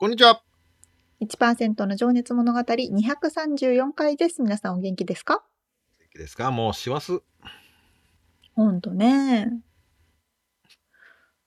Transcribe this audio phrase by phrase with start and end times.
[0.00, 0.44] こんにちは。
[1.20, 4.42] 1%の情熱物語234回です。
[4.42, 5.42] 皆さんお元気ですか？
[5.98, 6.52] 元気ですか？
[6.52, 7.20] もう師走。
[8.54, 9.60] ほんとね。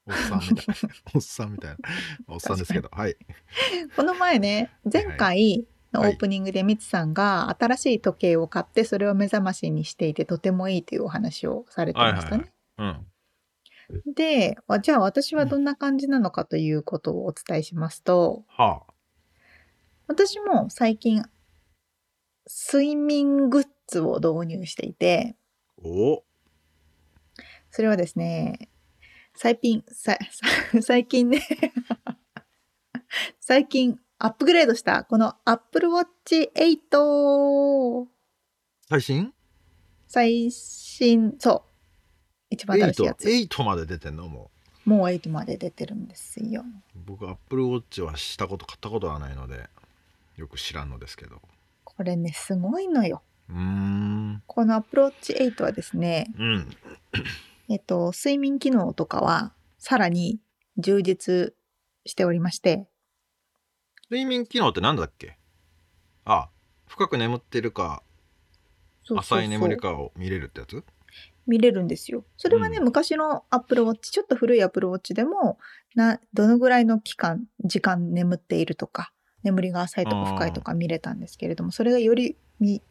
[0.06, 0.90] おっさんみたいな。
[1.16, 1.78] おっさんみたいな。
[2.28, 2.90] おっさんですけど。
[2.92, 3.16] はい。
[3.96, 12.52] この前ね、前回のオープニングでみつさんが新しい時計を買ってそれを目覚ましにしていてとてもいいというお話をされてましたね。
[12.76, 13.11] はいはいはい、うん。
[14.06, 18.94] で、じゃあ私はどんな感じなのかということをお伝えしますと、はあ、
[20.08, 21.24] 私も最近、
[22.48, 25.36] 睡眠グッズを導入していて、
[25.84, 26.24] お。
[27.70, 28.70] それはですね、
[29.36, 30.18] 最近、さ
[30.82, 31.42] 最近ね
[33.40, 38.08] 最近アップグレードしたこの Apple Watch 8
[38.88, 39.34] 最新？
[40.08, 41.71] 最新、そう。
[42.52, 43.26] 一番新しいやつ。
[43.26, 44.28] 8, 8まで出てんの？
[44.28, 44.52] も
[44.86, 44.90] う。
[44.90, 46.64] もう8まで出てるんですよ。
[46.96, 49.70] 僕、アップルウォッチはしたこと、買ったことはないので、
[50.38, 51.42] よく知らんのですけど。
[51.84, 53.24] これね、すごいのよ。
[53.50, 56.70] うんこのアップルウォッチ8はですね、うん、
[57.70, 60.40] えっと、睡眠機能とかはさらに
[60.78, 61.54] 充実
[62.06, 62.88] しておりまして。
[64.10, 65.38] 睡眠機能って何だっけ？
[66.26, 66.50] あ、
[66.88, 68.04] 深く眠ってるか、
[69.10, 70.84] 浅い眠りかを見れるってやつ？
[71.48, 72.24] 見れるんですよ。
[72.38, 75.58] それはね、うん、昔の Apple Watch、ちょっと古い Apple Watch でも、
[75.96, 79.12] な、どのぐらいの期間、時間眠っているとか、
[79.44, 82.38] 眠りが浅いとか深いとか見れたんですけれども、それがより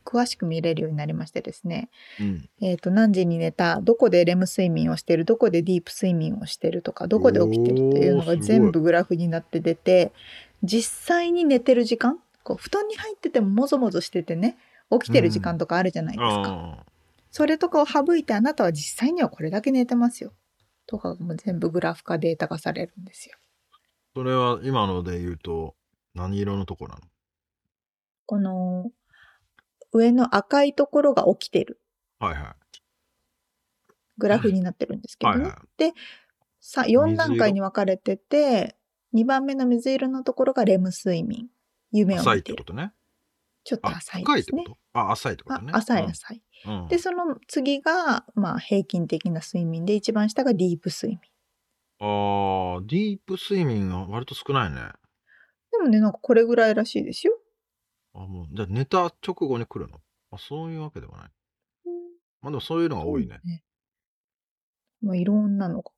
[0.05, 1.91] 詳しく見れるようになりましてですね、
[2.21, 10.13] うん、えっ、と、何時に寝た、どこでレム睡眠をしてる、どこでディープ睡眠をしてるとか、どこで起きてるっていうのが全部グラフになって出て、
[10.63, 14.59] 実際に寝てる時間、こう布団に入っててももぞもぞしててね、
[14.91, 16.49] 起きてる時間とかあるじゃないですか。
[16.85, 16.90] うん
[17.31, 20.33] それとかを省いてあなたは実際にはこれだけ寝てますよ。
[20.87, 23.37] とかも全部グラフ化データ化されるんですよ。
[24.15, 25.77] それは今ので言うと
[26.15, 27.01] 何色のとこなの？
[28.27, 28.91] この
[29.93, 31.81] 上の赤いところが起きてる。
[32.19, 32.55] はいはい。
[34.19, 35.43] グラフになってるんですけどね。
[35.43, 35.93] はいはい、で、
[36.61, 38.77] さ4段階に分かれてて、
[39.15, 41.49] 2番目の水色のところがレム睡眠。
[41.93, 42.31] 夢を見てる。
[42.31, 42.93] 浅いってことね。
[43.65, 44.65] ちょっと浅いですね。
[44.93, 45.73] あ、浅いってことね。
[45.75, 46.43] 浅い浅い。
[46.67, 51.21] うん、で、その次が、まあ、平均的な睡眠で、一番下がディープ睡眠。
[52.01, 54.77] ああ、ディープ睡眠は割と少ないね。
[55.73, 57.39] でもね、なんかこれぐらいらしいですよ。
[58.15, 60.01] あ、もう、じゃあ寝た直後に来るの？
[60.31, 61.31] あ、そういうわけではない。
[61.87, 61.93] うん、
[62.41, 63.41] まあでもそういうのが多いね。
[63.45, 63.63] ね
[65.03, 65.91] まあいろんなのが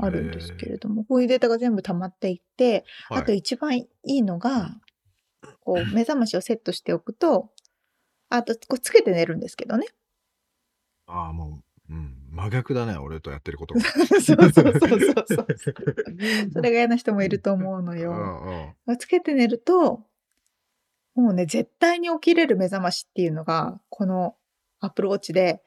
[0.00, 4.80] あるんですけれども、こういうデータが全部溜まっていって、はい、あと一番いいのが、
[5.68, 7.50] こう目覚ましをセットしておくと、
[8.30, 9.86] あとこうつけて寝るんですけどね。
[11.06, 15.46] ああ、もう、うん、真逆だね、俺とやってることそう そうそうそうそう。
[16.54, 18.74] それが嫌な人もいると思うのよ。
[18.86, 20.06] うんつけて寝ると、
[21.14, 24.36] もうね、絶対に起きれる目覚ましっていうのが、この
[24.80, 25.62] アプローチで、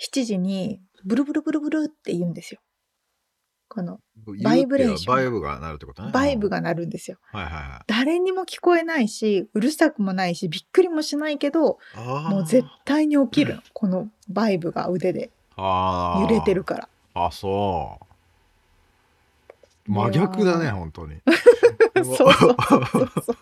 [0.00, 2.60] 7時にブルブルブルブルって言うんですよ。
[3.68, 4.00] この
[4.42, 5.14] バイブレーション。
[5.14, 6.10] バイブが鳴るってことね。
[6.12, 7.18] バイブが鳴るんですよ。
[7.32, 7.84] はいはいはい。
[7.86, 16.88] 誰にも聞こえないし、うるさくもないし、びっくりもしないけど、もう絶対に起きるこのバイブが腕で揺れてるから。
[17.14, 18.06] あ、そう。
[19.90, 21.16] 真逆だね、本当に。
[22.04, 23.36] そうそうそう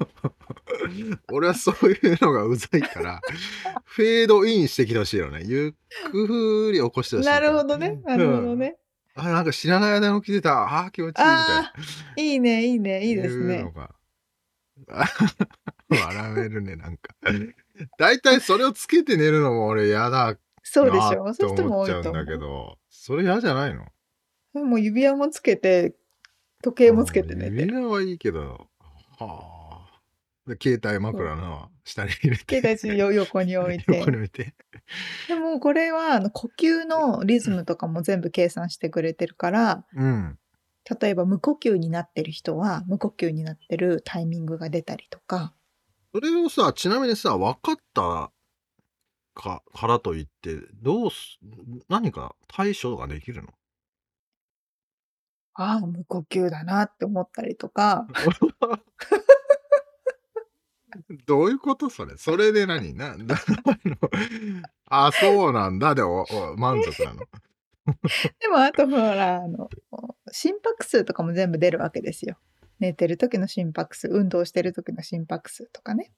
[1.32, 3.20] 俺はそういうのがうざいから、
[3.84, 5.42] フェードインしてきてほしいよね。
[5.44, 5.74] ゆ
[6.08, 7.28] っくり起こしてほしい。
[7.28, 8.00] なるほどね。
[8.04, 8.76] なるほどね。
[9.16, 10.62] あ、なんか知らない間に起きてた。
[10.62, 11.72] ああ、気持ちいいみたいな。
[12.16, 13.72] いいね、いいね、いいですね。
[15.88, 17.14] 笑えるね、なんか。
[17.98, 21.34] 大体それをつけて寝るのも俺嫌だそうでしょ。
[21.34, 23.86] そういう人も多いうんだけど、それ嫌じゃないの？
[24.54, 25.94] でも指輪もつけて、
[26.62, 28.68] 時計もつけて寝て指輪はいいけど、
[29.18, 29.53] はあ。
[30.46, 32.60] で携帯枕の下に入れて。
[32.60, 34.54] 携帯よ横に置いて横に置いて。
[35.28, 40.38] でもこれはあの呼吸のリズムとかも全部計算してくれてるからうん。
[41.00, 45.54] 例えば無呼吸になってる人は無呼吸になってるタイミングが出たりとか
[46.14, 48.30] それをさ、ちなみにさ、分かった
[49.34, 51.40] かからといって、どうす、
[51.88, 53.48] 何か対処ができるの？
[55.54, 58.06] ああ無呼吸だなって思ったりとか
[61.26, 62.16] どういうことそれ？
[62.16, 62.94] それで何？
[62.94, 63.36] な、 な
[64.86, 65.94] あそうなんだ。
[65.94, 67.22] で、おお満足なの？
[68.40, 69.68] でもあとほらあの
[70.32, 72.36] 心拍数とかも全部出るわけですよ。
[72.80, 76.10] 寝てる時の心拍数運動してる時の心拍数とかね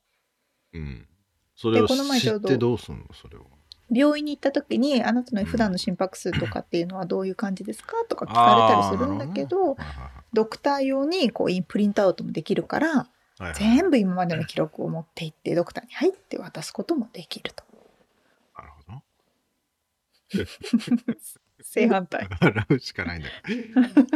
[0.72, 1.08] うん。
[1.54, 3.04] それを知ってどうすんの？
[3.14, 3.46] それを。
[3.90, 7.92] 病院に行った時にあなたの普段の心拍数とかっていうのはどういう感じですか？
[8.08, 9.76] とか聞かれたりするんだけど
[10.32, 17.64] ドクター用にこうインプリントアウトもできるからどはいはいはい全部今までの記録を持って行ってドクターに入って渡すこともできると。
[18.56, 19.02] なるほど。
[21.62, 22.28] 正反対。
[22.40, 23.34] 笑うしかないんだよ。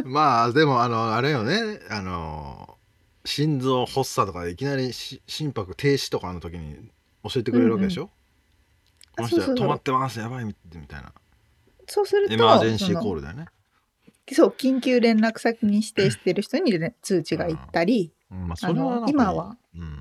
[0.05, 2.79] まあでもあのあれよねあの
[3.25, 6.91] 心臓発作とかでいきなりし心拍停止とかの時に
[7.25, 8.09] 教えてくれるわけでしょ、
[9.17, 11.13] この人そうそうそう止まってますやばいみみたいな
[11.87, 13.47] そうするとエマージェンシーコールだよね。
[14.33, 19.57] そう緊急連絡先に指定してる人に連通知が行ったり、うんまあ、それは今は。
[19.75, 20.01] うん。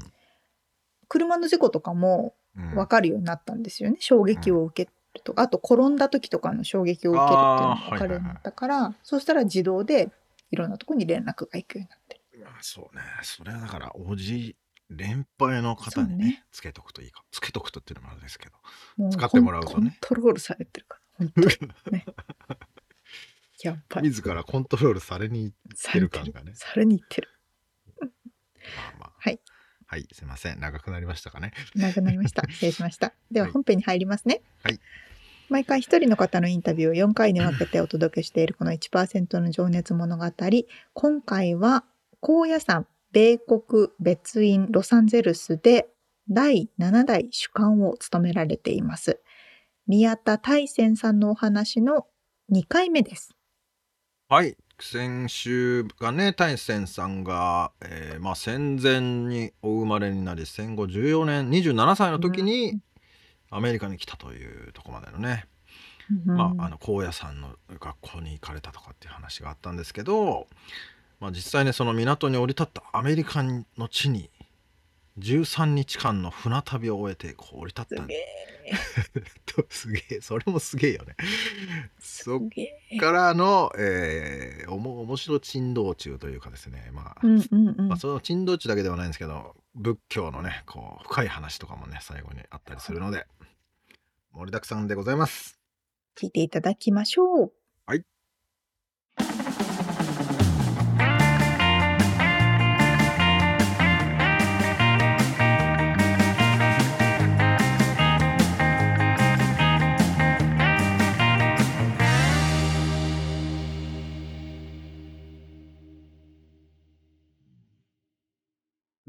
[1.07, 2.75] 車の事故とかもうん。
[2.75, 5.33] 分かるようになったんですよね、衝撃を受けると。
[5.33, 10.11] かあと転んだ時とかの衝撃を受けるっていうのも分かるようになったから、そうしたら自動で
[10.51, 12.43] いろんなところに連絡が行くようになってる。
[12.43, 13.01] まあそうね。
[13.21, 14.55] それはだからおじ
[14.89, 16.43] 連敗の方にねね。
[16.51, 18.55] つけとくといいかつけとくとっていうのもあれですけど。
[18.97, 19.97] も使ってもらうとね。
[20.01, 21.47] コントロールされてるから本当に。
[21.91, 22.05] ね。
[23.63, 24.09] やっぱり。
[24.09, 25.53] 自らコントロールされにいっ
[25.91, 26.53] てる感がね。
[26.55, 27.29] されにいってる。
[27.31, 27.38] ま
[28.77, 29.11] あまあ。
[29.17, 29.39] はい。
[29.85, 30.59] はいすいません。
[30.59, 31.51] 長くなりましたかね。
[31.75, 32.43] なくなりました。
[32.49, 33.13] 失礼しました。
[33.31, 33.53] でははい。
[33.53, 34.41] 本編に入りますね。
[34.63, 34.79] はい。
[35.49, 40.31] 毎回一人の方のインタビューを4回に分けてお届けしているこの1%の情熱物語。
[40.93, 41.85] 今回は
[42.21, 45.89] 高野山米国別院ロサンゼルスで
[46.29, 49.19] 第7代主幹を務められています。
[49.87, 52.05] 宮田大泉さんのお話の
[52.51, 53.35] 2回目です。
[54.27, 62.79] はい先週がね大泉さんが、えーまあ、戦前にお生まれになり戦後14年27歳の時に
[63.49, 65.45] アメリカに来たというところまでのね、
[66.25, 70.47] まあ、あの高野山の学校に行かれたとかっていう話があったんですけど、
[71.19, 74.29] まあ、実際ねその港に降り立ったアメリカの地に
[75.19, 78.59] 13日間の船旅を終えてこう降り立ったんすげえ。
[79.45, 80.21] とすげえ。
[80.21, 81.15] それもすげえよね。
[81.99, 82.39] そっ
[82.99, 86.89] からの、えー、おも面白珍道中というかですね。
[86.93, 87.87] まあ、うんうんうん。
[87.87, 93.25] まあ、その珍道中だけではないんですけど仏教のねこう深い話とかもね最後にあったりするので
[94.31, 95.59] 盛りだくさんでございます。
[96.15, 97.53] 聞いていただきましょう。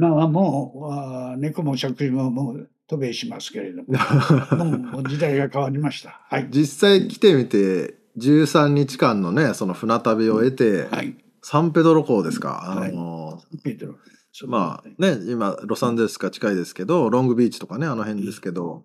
[0.00, 0.12] はい。
[0.16, 6.20] まあもうあー猫も食事ももう渡米しますけれどももう時代が変わりました。
[6.28, 6.48] はい。
[6.50, 11.16] 実際来てみて13日間のねその船旅を得て、はい。
[11.42, 13.94] サンペドロ港ですか、はいあのペテロ。
[14.32, 18.84] そうまあね今ロサンゼルスが近いですけどロングビーチとかねあの辺ですけど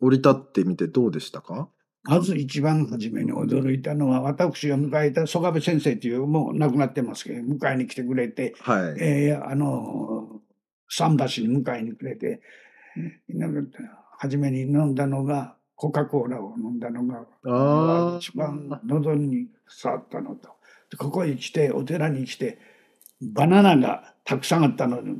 [0.00, 1.68] 降り立ってみてどうでしたか？
[2.02, 10.40] まず一番初めに驚いたのは私が迎えた曽我部先生というもう亡くなってますけど迎えに来てくれて、はい、えーあの
[10.88, 12.40] 桟橋に迎えにくれて
[13.28, 13.80] なんか
[14.18, 20.50] 初めに飲んだのがコカ・コーラを飲んだのが一番喉に触ったのと。
[20.90, 22.58] でここに来てお寺に来て
[23.22, 25.10] バナナがたくさんあったので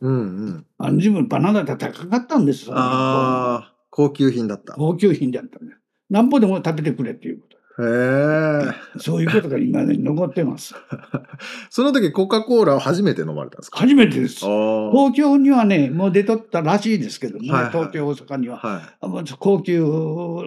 [0.00, 0.96] うんうん。
[0.96, 2.74] 自分バナナが高かったんですよ。
[2.76, 4.74] ああ高級品だった。
[4.74, 5.79] 高級品だったんです
[6.10, 7.56] なんぼでも食べてくれっていうこと。
[7.82, 10.74] へえそういうことが今までに残ってます。
[11.70, 13.78] その時コカ・コーラを初めて飲まれたんですか？
[13.78, 14.40] 初めてです。
[14.44, 17.62] 東京にはねもう出とったらしいですけどね、はい。
[17.64, 18.58] はい東京大阪には。
[18.58, 19.80] はあもう高級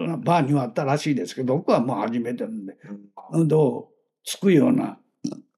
[0.06, 3.94] なバーにはあったらしいですけど僕はもう初めてなんでいどう
[4.24, 4.98] つくような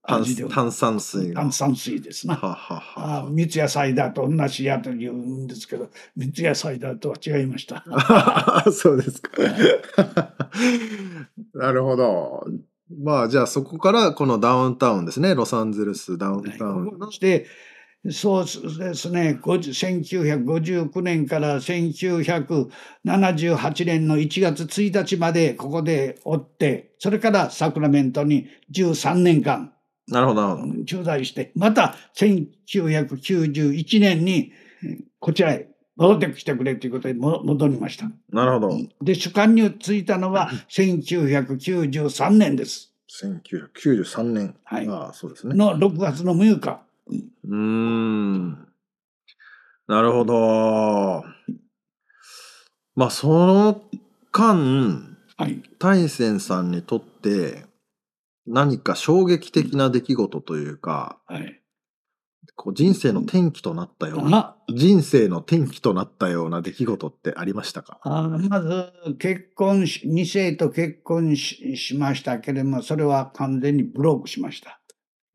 [0.07, 1.43] 炭酸水が。
[1.43, 2.37] 炭酸水ですな。
[2.37, 7.85] はははあ三ツ矢サイダーと同じやと言うんですけど三ツ矢サイダーとは違いました。
[7.87, 9.31] は そうですか。
[11.55, 12.47] なるほど。
[13.03, 15.35] まあじゃあそこからこのダウンタウンですね。
[15.35, 17.07] ロサンゼルスダウンタウンの。
[17.07, 17.47] そして、
[18.11, 18.45] そう
[18.79, 29.73] ですね、50 1959年から1978年の1月1日までここでおって、それからサクラメントに13年間
[30.09, 30.85] なるほど、なるほど。
[30.85, 34.53] 駐在して、また1991年に
[34.85, 38.11] えこちらへ戻ってきてくれということでも戻りました。
[38.31, 38.79] なるほど。
[39.03, 42.93] で、主幹についたのが1993年です。
[43.23, 44.55] 1993年。
[44.65, 45.55] はいああ、そうですね。
[45.55, 46.81] の6月の6日。
[47.09, 48.69] うーん。
[49.89, 51.25] なるほど。
[52.95, 53.83] まあ、その
[54.33, 55.63] 間、はい。
[55.79, 57.65] 大仙さんにとって
[58.47, 61.63] 何か衝撃的な出来事というか、はい。
[62.55, 67.99] こう人生の転機となったような、あ人生の転機となったような出来事ってありましたか？
[68.05, 74.81] あまず、結婚し、2世と結婚ししましたけれども、それは完全にブロックしました。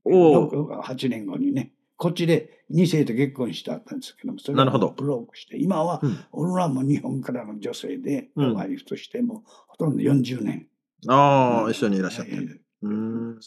[0.06, 1.74] お6 8年後にね。
[1.98, 10.68] こっちで2世と結婚したんですけども、それなるほどをブロックして、今は、うん俺らも日本からの女性で、うんワイフとしても、ほとんど40年。
[11.08, 12.32] ああ、一緒にいらっしゃって。
[12.32, 12.38] え
[12.82, 13.40] うーん。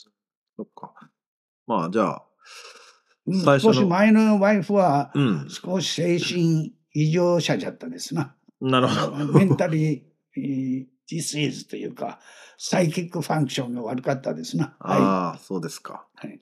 [0.57, 0.93] そっか。
[1.67, 2.23] まあ、じゃあ、
[3.27, 5.49] うん最初の少し前のワイフは、うん。
[5.49, 8.35] 少し精神異常者じゃったですな。
[8.61, 9.33] なるほど。
[9.33, 12.21] メンタリー、ディスイズというか、
[12.59, 14.77] サイキックファンクションが悪かったですな。
[14.79, 16.07] はああ、そうですか。
[16.23, 16.27] い。
[16.27, 16.41] はい、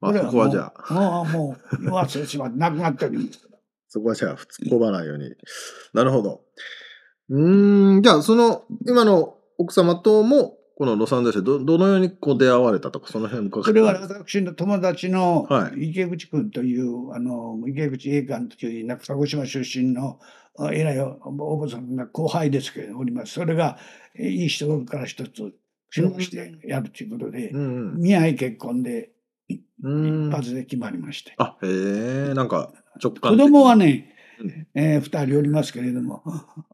[0.00, 1.24] まあ、そこはじゃあ、あ。
[1.24, 3.48] もう、もう、忘れてしまって、亡くなっております。
[3.88, 5.34] そこはじゃあ、突っ込まないように。
[5.92, 6.42] なるほど。
[7.30, 20.20] うーん、じゃあ、その、今の奥様とも、このロサンゼルスでど、どのようにこう出会われたとか、その辺伺ってそれは私の友達のはい池口君という、あの、池口栄館という、なんか鹿児島出身の
[20.56, 23.32] あ偉いおお坊さんが後輩ですけどおります。
[23.32, 23.76] それが、
[24.16, 25.52] えいい人から一つ、
[25.90, 29.10] 勝負してやるということでう、ん見合い結婚で
[29.82, 30.28] うん。
[30.28, 31.34] 一発で決まりまして。
[31.38, 32.70] あ、へえ、なんか
[33.02, 36.22] 直感子的供はねうん、えー二人おりますけれども、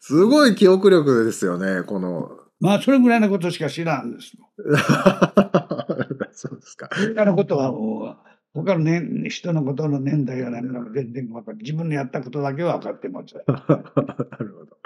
[0.00, 2.30] すごい記憶力ですよね、この。
[2.60, 4.32] まあ、それぐらいのことしか知らんです。
[6.32, 6.88] そうですか。
[7.14, 8.27] 他のことはもう、
[8.64, 11.58] 他の、ね、人のことの年代が何なのか全然分かる。
[11.58, 13.34] 自分のやったことだけは分かってます。
[13.46, 14.76] なるほど。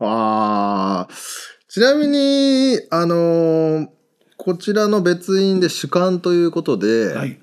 [0.00, 1.08] ああ、
[1.68, 3.88] ちなみに、あのー
[4.42, 7.38] こちらの別院で主幹ということで、はい。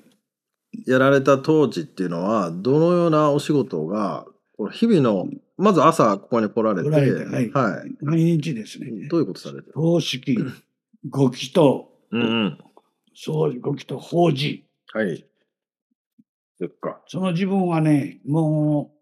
[0.84, 4.26] やられた当時っていうのは、どのようなお仕事が、
[4.72, 8.04] 日々の、まず朝ここに来られて、れてはいはい。
[8.04, 9.06] 毎日ですね。
[9.08, 10.36] どういうことされてる葬式、
[11.08, 12.58] ご祈祷、うんうん。
[13.14, 14.64] 葬儀、ご祈祷、法事。
[14.92, 15.24] はい。
[16.58, 17.00] そっか。
[17.06, 18.98] その自分はね、もう、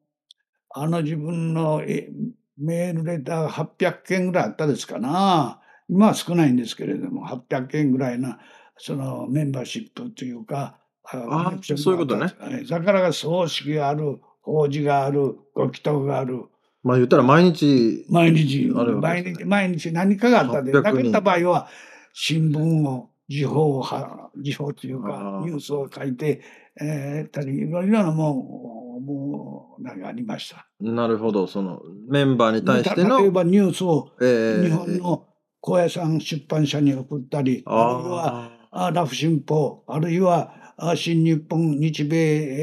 [0.78, 2.10] あの自分のえ
[2.58, 5.60] メールレター800件ぐらいあったですかな。
[5.88, 8.38] 今は少ないんですけれども、800件ぐらいな、
[8.76, 12.34] そのメンバーシップというか、あコネクションそういうことね
[12.68, 16.44] だからが葬式がある、法事がある、ご祈祷がある、
[16.82, 21.68] まあ言ったら毎日、毎日、あるわけ毎日、毎日何かがあったで、800なか人った場合は、
[22.12, 26.42] 新聞を、時報をは、時報というあか、ーニュースを書いて、
[26.80, 30.66] えー、たり、いろいろなもう、もう、なんかありました。
[30.80, 35.26] なるほど、そのメンバーに対してたの、例えばニュースをえー日本の
[35.60, 40.65] 高野山出版社に送ったり、あるいは、ラフ新報、あるいは、あ
[40.96, 42.16] 新日本、日米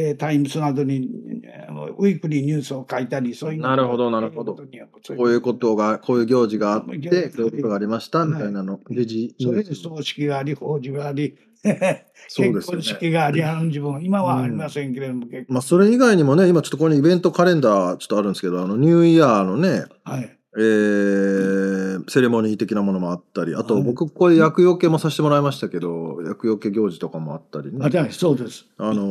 [0.09, 1.09] えータイムズなどに、
[1.43, 4.55] えーウィークリーニュースを書いたり、そういうのなるほどなるほど。
[4.55, 12.81] こういうことが、こういう行事があって、こういうことがありました、みたいなの、時事それで葬式があり、法事があり、 結婚。
[12.81, 20.37] 式があり、あの自分、今はありませんけれども、結婚まあ、それ以外にもね、今ちょっとここにイベントカレンダーちょっとあるんですけど、あの、ニューイヤーのね、はい。
[20.57, 27.79] えーセレモニー的なものもあったり、あとはい僕、これ厄除けもさせてもらいましたけど、厄除け行事とかもあったりね。
[27.81, 28.65] あ、じゃあそうです。
[28.77, 29.03] あの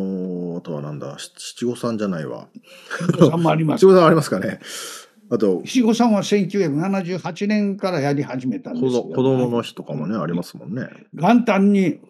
[0.56, 2.48] ーあとはなんだ、し七五三じゃないわ。
[3.00, 3.92] 七五三もあります七。
[3.92, 4.60] 五三ありますかね。
[5.30, 10.88] あと、七五三は1978年からやり始めたんですよ子ど子供の日とかもね、ありますもんね。
[11.14, 12.00] 元旦に、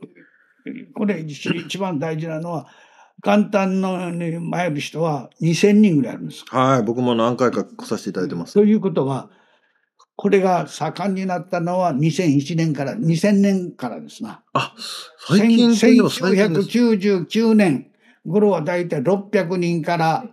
[0.94, 2.66] これ一一番大事なのは、
[3.24, 6.44] 元旦のに参る人は2000人ぐらいあるんです。
[6.48, 8.54] はい、僕も何回か来させていただいてます。
[8.54, 9.30] ということは、
[10.16, 14.42] これが盛んになったのは2001年から、2000年からですな。
[14.52, 14.74] あ、
[15.18, 16.78] 最近といえば最近です。
[16.78, 17.92] 1999年
[18.26, 20.24] 頃はだいたい600人から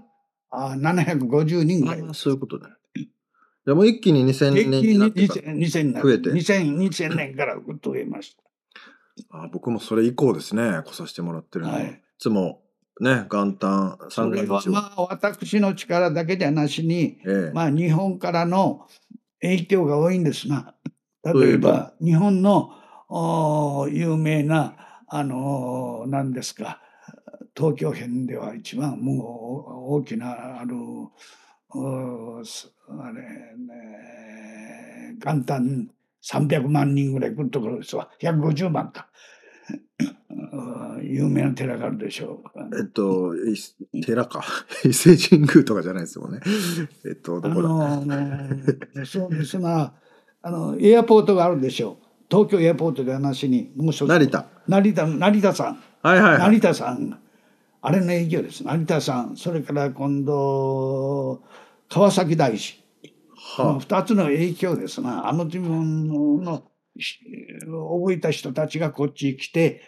[0.50, 2.02] あ750人ぐらい。
[2.02, 2.66] あそういうことね。
[2.96, 5.54] じゃあもう一気に2000年になってから。
[5.54, 8.36] 2000にな増えて2000 2000年からぐっと増えまし
[9.30, 11.78] あ僕もそれ以降ですね、来させてもらってるのは。
[11.78, 12.62] はいい、つも
[13.00, 14.10] ね、元旦た。
[14.10, 14.72] そ三れはが日を。
[14.74, 18.88] まあ私の力だけじゃなしに、ええまあ日本からの
[19.42, 20.76] 影響が多いんですな。
[21.24, 22.72] というと例えば日本の
[23.90, 24.76] 有名な
[25.08, 26.82] あのー何ですか
[27.58, 31.12] 東京編では一番もう大きなあの
[31.72, 33.22] あれ
[33.58, 35.90] ね元旦
[36.24, 39.10] 300万人ぐらい来るところですわ150万かうん
[41.04, 42.78] 有名な寺があるでしょう。
[42.78, 43.34] えっと、
[43.94, 44.44] い寺か。
[44.86, 46.40] 伊勢神宮とかじゃないですよね。
[47.06, 49.94] えっと、あどこだ、のーそうですが、
[50.42, 52.06] あの、エアポートがあるでしょう。
[52.30, 54.46] 東京エアポートで話に、もう成田。
[54.68, 55.80] 成田、成田さん。
[56.02, 56.40] はいはいはい。
[56.40, 57.20] 成田さん。
[57.82, 58.64] あれの影響です。
[58.64, 59.36] 成田さん。
[59.36, 61.42] それから今度、
[61.90, 62.84] 川崎大師。
[63.58, 65.28] このは二つの影響ですな。
[65.28, 66.08] あの自分
[66.44, 66.62] のし
[67.00, 69.82] 覚えた人たちがこっち来て、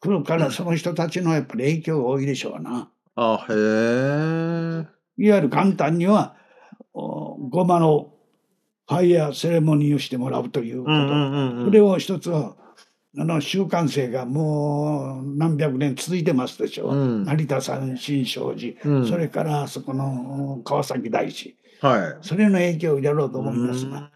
[0.00, 2.90] 来るからその人たちのやっぱり影響が多いでしょうな。
[3.14, 3.46] あ。
[3.46, 4.86] あ、へえ。
[5.18, 6.36] いわゆる簡単には、
[6.92, 8.12] おごまの
[8.88, 11.64] ファイヤーセレモニーをしてもらうということ。
[11.64, 12.56] それを一つは、
[13.18, 16.94] あの習慣性がもう何百年続いてますでしょう。
[16.94, 22.16] うん成田山新勝寺、うんそれからあそこの川崎大師、はい。
[22.20, 24.10] それの影響をやろうと思いますが、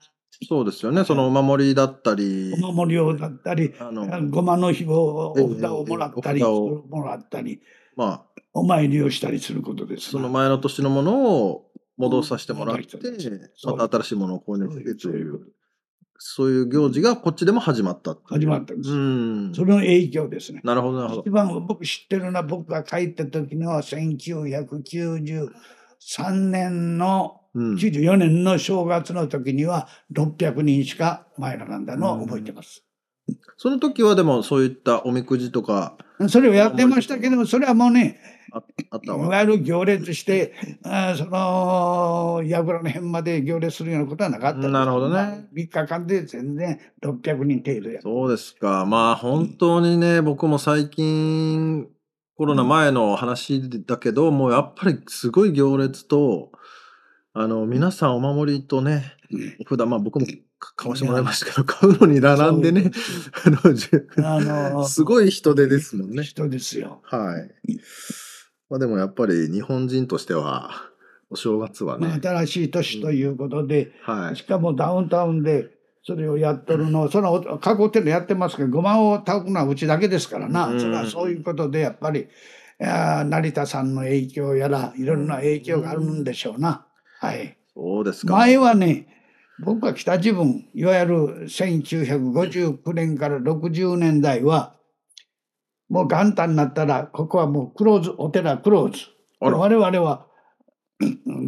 [0.46, 1.04] そうですよね。
[1.04, 7.60] そのお守りだったりお、守りをだったり、あの、ごまの日をお札をもらったり、もらったり、
[7.96, 10.12] まあ、お参りをしたりすることですな。
[10.12, 11.66] その前の年のものを
[11.98, 12.98] 戻させてもらって、
[13.64, 15.40] また新しいものを購入してという、
[16.16, 18.90] そういう行事がこっちでも始まった始まったんです。
[18.90, 19.52] うん。
[19.54, 20.60] それの影響ですね。
[20.64, 21.30] なるほど、なるほど一。
[21.30, 32.84] 番僕知ってるのは僕が帰った時のは1993年のうん、94年の正月の時には600人しか参らなんだのを覚えてます。
[33.56, 35.96] その時はでもそういったおみくじとか
[36.28, 38.18] それをやってましたけどそれはもうね
[38.52, 39.28] ああったいわ。
[39.28, 40.52] わゆる行列して
[40.84, 45.46] あーその櫓の辺まで行列するようなことはなかったなるほどね。
[45.54, 48.00] 3日間で全然600人程度や。
[48.02, 48.84] そうですか。
[48.86, 51.86] まあ本当にね、僕も最近、
[52.36, 56.49] コロナ前の話だけど、もうやっぱりすごい行列と、
[57.40, 59.14] あの、皆さんお守りとね、
[59.64, 60.26] お札、まあ僕も
[60.58, 62.90] 買わしてもらいましたけど、買うのに並んでね、
[63.46, 66.22] あの、じあのすごい人手ですもんね。
[66.22, 67.00] 人ですよ。
[67.04, 67.74] はい。
[68.68, 70.70] まあでもやっぱり日本人としては、
[71.30, 74.36] お正月はまあ、ね、新しい年ということで、はい。
[74.36, 75.70] しかもダウンタウンで
[76.02, 82.28] それをやっとるの、その過去っていうのやってますけど、ごまを炊くのはうちだけですからな、うんそれはそういうことでやっぱり、
[82.78, 86.86] 成田さんの影響やら、いろんな影響があるんでしょうな。
[87.20, 87.58] はい。
[87.74, 88.34] そうですか。
[88.34, 89.06] 前はね、
[89.62, 94.74] 僕は北自分、いわゆる1959年から60年代は、
[95.90, 99.06] もう元旦になったら、ここはもうクローズ、お寺クローズ。
[99.38, 100.26] 我々は、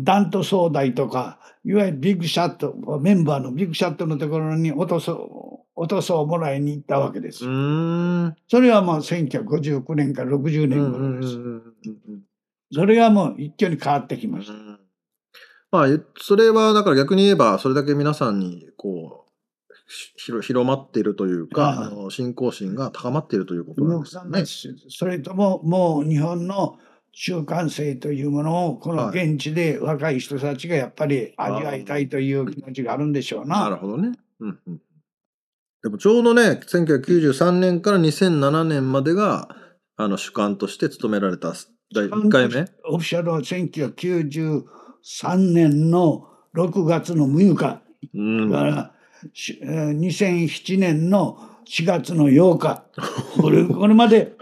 [0.03, 7.39] ダント総代とか、いわゆるビッグシャット、メンバーのビッグシャットのところに落とそ、落とそをもらいに行ったわけです。
[7.39, 7.45] そ
[8.61, 11.39] れはもう1959年から60年頃です。
[12.75, 14.72] それがもう一挙に変わってきました。
[15.73, 19.33] うんまあ、それはだから逆に言えば、それだけ皆さんにこう、
[19.89, 24.25] ひ広広まっているというか、あの信仰心が高まっているということなんですよ
[24.75, 24.81] ね。
[24.89, 26.79] それとももう日本の
[27.13, 33.65] 習慣性というものをこのはい現地で若い人たちがやっぱり味わいたいという気持ちがあるんでしょうな。
[33.65, 34.13] なるほどね。
[34.41, 34.81] うんうん、
[35.83, 39.49] でもちょうどね、1993年から2007年までが、
[39.97, 41.53] あの主幹として務められた
[41.95, 42.67] 第1回目。
[42.87, 43.41] オフィシャルは
[45.05, 47.83] 1993年の6月の6日
[48.15, 48.93] うんだから、
[49.33, 52.85] しえー2007年の4月の8日
[53.41, 54.33] これこれまで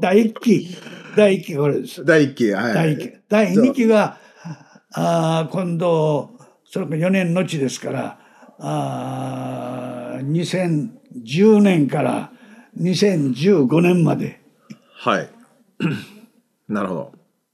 [0.00, 0.76] 第1期
[1.16, 2.04] 第1期これです。
[2.04, 2.74] 第1期、はい。
[2.74, 4.18] 第一期第2期が
[4.94, 6.30] あー今度
[6.64, 8.18] それから4年のちですから
[8.58, 10.90] あー
[11.22, 12.32] 2010年から
[12.80, 14.40] 2015年まで
[14.94, 15.30] はい。
[16.68, 17.12] なるほど。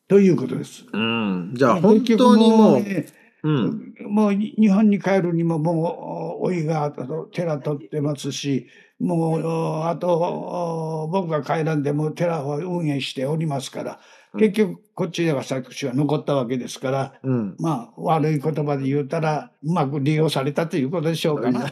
[0.09, 0.85] ということです。
[0.93, 1.53] うん。
[1.55, 3.95] じゃあ本当にもう、結局ねうん。
[4.09, 6.93] もう日本に帰るにももうおいが
[7.33, 8.67] 寺取ってますし
[8.99, 14.01] もうあと僕が帰らんでも寺を運営しておりますから
[14.37, 17.57] 結局こっちでは作詞は残ったわけですからうん。
[17.59, 21.71] まあ悪い言葉で言うたらうまく利用されたということでしょうかな。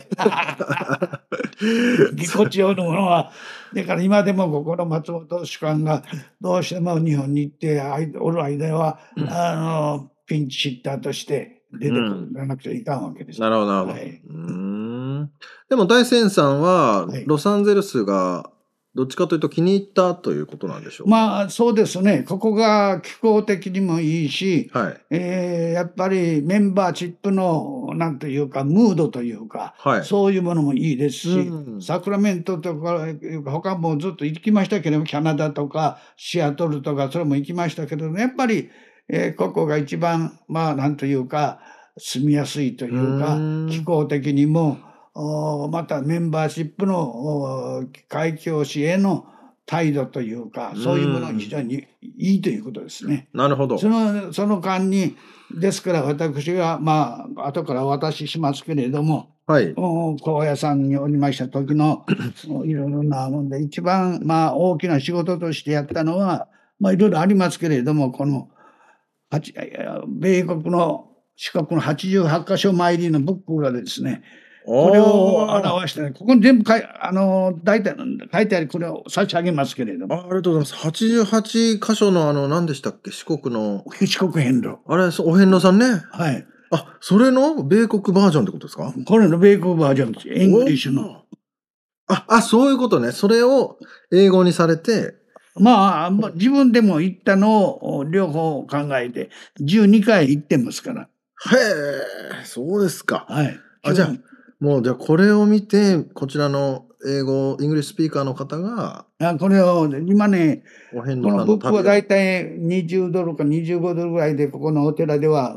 [2.14, 3.32] ぎこちよのものは
[3.74, 6.02] だから今でもここの松本主幹が
[6.40, 7.80] どうしても日本に行って
[8.18, 13.40] おる間は、あのピンチヒッターとして出てくらなくちゃいかんわけです。
[13.40, 13.98] なるほど、なるほど。
[13.98, 14.36] はいうー
[15.22, 15.30] ん。
[15.68, 18.50] でも大仙さんははい、ロサンゼルスが、
[18.96, 21.10] どっちかというと気に入ったということなんでしょうか？
[21.10, 22.24] まあそうですね。
[22.26, 25.00] ここが気候的にもいいし、はい。
[25.10, 30.04] えーやっぱりメンバーシップのなんというかムードというか、はい。
[30.04, 33.06] そういうものもいいですし、うんサクラメントとか
[33.44, 38.70] 他もずっと行きましたけれどもキャナダとかシアトルとかそれも行きましたけどやっぱり、
[39.08, 41.60] えーここが一番まあなんというか
[41.98, 44.85] 住みやすいというかうん気候的にもお
[45.70, 49.26] またメンバーシップのお海峡市への
[49.64, 53.28] 態度というかそういうものが非常にいいということですね。
[53.32, 53.78] なるほど。
[53.78, 55.16] そのその間に
[55.50, 59.72] ですから私がまあ後からお渡ししますけれどもはい。
[59.76, 66.48] お高野山におりました時のその いろいろなもんで一番まあ大きな仕事としてやったのは
[66.78, 68.50] まあいろいろありますけれどもこの
[69.30, 69.54] 八
[70.08, 74.22] 米国の四国の88箇所参りのブックがですね
[74.66, 77.94] これを表してねここに全部かいあの大体
[78.32, 80.86] 書いてありこれを差し上げますけれどもあありがとうございます。
[80.88, 83.12] 88箇所のあの、何でしたっけ？
[83.12, 85.86] 四国の、四国遍路あれ、そうお遍路さんね。
[86.10, 88.92] はいあ、それの米国バージョンってことですか？
[89.06, 91.22] これの米国バージョンです English の。
[92.08, 93.12] あ、あ、そういうことね。
[93.12, 93.78] それを
[94.12, 95.14] 英語にされて、
[95.54, 101.02] まあ、まあ自分でも行ったのを両方考えて、12回行ってますから。
[101.02, 101.06] へ
[102.42, 103.26] え、そうですか。
[103.28, 103.58] はい。
[103.84, 104.08] あじゃあ
[104.60, 110.62] もう、じゃあこれを見て、こちらの英語、 English speaker の方が、あこれを、今ね、
[110.94, 115.56] お遍路さんのこのブックはだいたい20ドルか25ドルぐらいで、ここのお寺では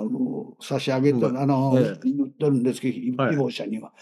[0.62, 3.94] 差し上げと、うんあの、ええ言っとるんですけど、はい希望者には。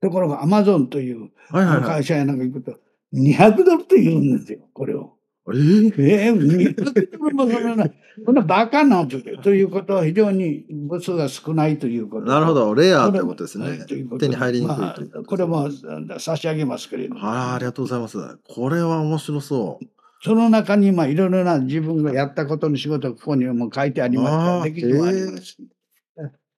[0.00, 1.82] ところが、アマゾンというはいはいはい。
[1.82, 2.78] 会社やなんか行くと、
[3.12, 5.13] 200ドルと言うんですよ、これを。
[5.46, 7.86] えーええ200ドルもそんな、
[8.24, 12.26] こんなバカなということは非常に部数が少ないということ。
[12.26, 13.84] なるほど、レアということですね
[14.18, 17.20] 手に入りにくいまあということですこれも差し上げますけれども。
[17.24, 18.16] ああ、ありがとうございます。
[18.48, 19.86] これは面白そう。
[20.22, 25.58] その中にまあいろいろな自分がやったことの仕事がここにも書いてありますから、あー歴史もあります。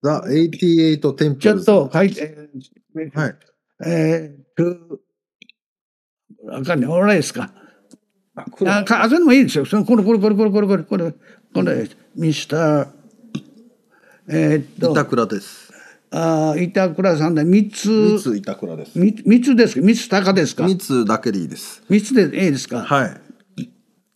[0.05, 0.09] The
[1.01, 1.37] 88 Temples。
[1.39, 2.49] ちょっと書いて、
[3.15, 3.35] はい。
[3.85, 5.01] えー、と、
[6.53, 7.53] あかんね、おらですか？
[8.37, 9.65] あ、あ、か、あかんのもいいですよ。
[9.65, 11.15] そのこれ、これ、これ、これ、これ、これ、これ、
[11.55, 12.89] これ、ミスター、
[14.29, 15.73] えーっと、板倉です。
[16.11, 18.99] あー板倉さんで、三つ、三つ板倉です。
[18.99, 19.81] み三つですか？
[19.83, 20.65] 三つ高ですか？
[20.67, 21.83] 三つだけでいいです。
[21.89, 22.83] 三つでいいですか？
[22.83, 23.21] はい。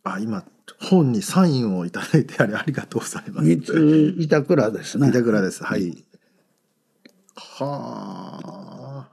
[0.04, 0.44] あ、今、
[0.80, 3.48] 本にサインをいただいてありありがとうございます。
[3.48, 5.08] 三つ板倉ですね。
[5.08, 5.64] 板倉です。
[5.64, 6.04] はい。
[7.34, 9.08] はあ。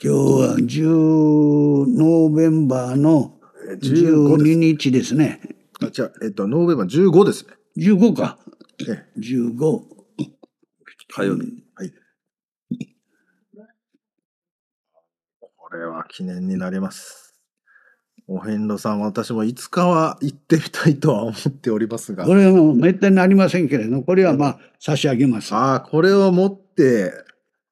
[0.00, 0.86] 今日は10
[1.98, 3.34] ノーベンバーの
[3.82, 5.40] 15 12日ですね。
[5.82, 7.54] あ、じゃあ、えっと、ノーベンバー15ですね。
[7.76, 8.38] 15か。
[8.80, 9.82] ええ、15。
[11.10, 11.64] 火曜日。
[11.74, 11.92] はい。
[15.40, 17.34] これは記念になります。
[18.28, 22.24] お遍路さん、私もいつかは行ってみたいとは思っておりますが。
[22.24, 25.52] これはもうめったになりませんけれど、これはまあ差し上げます。
[25.54, 27.12] ああ、これを持って、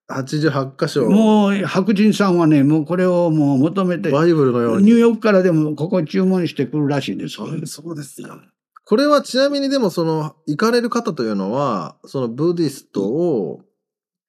[0.08, 4.84] 88箇所、もう白人さんはね、もうこれをもう求めて、バイブルのように。
[4.84, 7.34] ニューヨークからでもここ注文してくるらしいです。
[7.34, 8.40] そうですよ。
[8.84, 13.62] これはちなみにでもその行かれる方というのはそのブディストを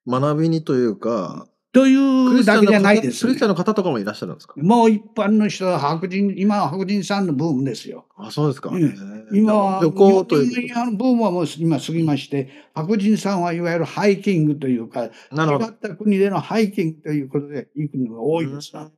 [0.08, 4.54] 学びにというかというだけじゃない方ですクリスチャンの方とかもいらっしゃるんですか？
[4.56, 8.06] もう一般の人は白人、今は白人さんのブームですよ。
[8.16, 18.90] あそうですか、うん今は、旅行というブームはもう今過ぎまして、白人さんはいわゆるハイキングというか、な違った国でのハイキングということで行くのが多いですな。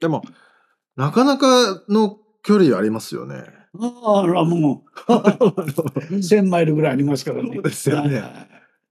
[0.00, 0.22] でも
[0.96, 3.44] なかなかの距離ありますよね。
[3.78, 5.12] あら、もう、
[6.16, 7.50] 1000マイルぐらいありますからね。
[7.54, 8.22] そうですよね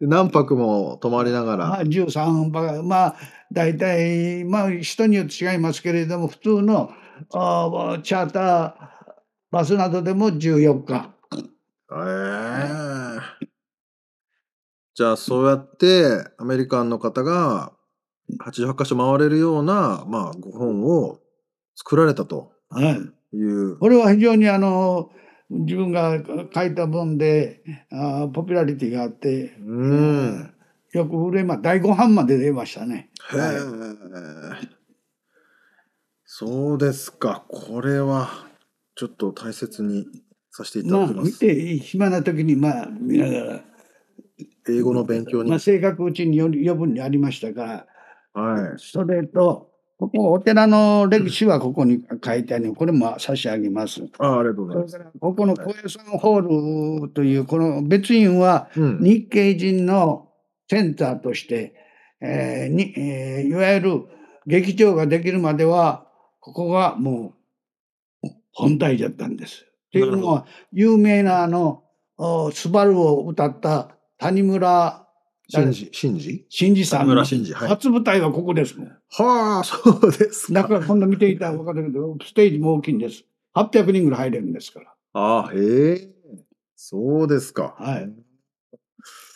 [0.01, 3.15] 何泊も泊まりながら、まあ、13泊、まあ、
[3.51, 6.91] 大体、まあ、人によって違いますけれども、普通の
[7.33, 8.73] あチャーター
[9.51, 11.11] バスなどでも14日。
[11.91, 13.45] へえ
[14.95, 17.73] じゃあそうやってアメリカンの方が
[18.41, 21.19] 88箇所回れるような、まあ、ご本を
[21.75, 23.35] 作られたとはい。
[23.35, 23.77] いう。
[23.77, 25.09] これは非常にあの、
[25.49, 26.21] 自分が
[26.53, 30.53] 書いた本で、あポピュラリティがあって、うん。
[30.91, 33.09] よく売れま、第5版まで出ましたね。
[33.31, 33.41] へえ。
[36.25, 37.45] そうですか。
[37.47, 38.47] これは
[38.95, 40.07] ちょっと大切に
[40.49, 41.27] させていたまあ、だきます。
[41.27, 43.63] 見て、暇な時に、まあ、見ながら、
[44.67, 45.49] 英語の勉強に。
[45.49, 47.85] まあ、正確うちにより余分にありましたか
[48.33, 48.79] ら、はい。
[48.79, 54.01] それと、ここ、お寺の歴史はここに書いてあるこれも差し上げます。
[54.19, 55.19] あありがとうございます。
[55.19, 58.99] ここの高野山ホールという、この別院はうん。
[58.99, 60.29] 日系人の
[60.69, 61.73] センターとして、
[62.21, 64.03] えーにえーいわゆる
[64.47, 66.07] 劇場ができるまでは、
[66.39, 67.33] ここがも
[68.23, 69.65] う本体だったんです。
[69.87, 71.83] っていうのは、有名なあの、
[72.17, 75.04] おスバルを歌った谷村
[75.47, 77.53] 新次、新次新次さんの谷村新次。
[77.53, 77.69] はい。
[77.69, 78.87] 初舞台はここですもん。
[78.87, 80.53] はあ、そうですか。
[80.53, 83.23] だから今度見ていたら分かるけど、ステージも大きいんです。
[83.55, 84.93] 800人ぐらい入れるんですから。
[85.13, 86.09] ああ、へえ。
[86.75, 87.75] そうですか。
[87.79, 88.11] はい。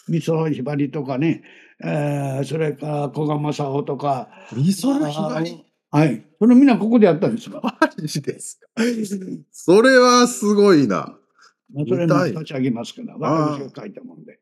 [0.10, 1.44] 味噌ひばりとかね、
[1.84, 5.64] えーそれから古賀正夫とか、味噌のひばり？
[5.92, 6.26] はい。
[6.40, 7.62] それみんなここでやったんですよ。
[7.64, 7.74] マ
[8.06, 8.68] ジですか。
[9.52, 11.18] それはすごいな。
[11.74, 14.40] まあそれも立ち上げますから、ああ私が書いたもんで。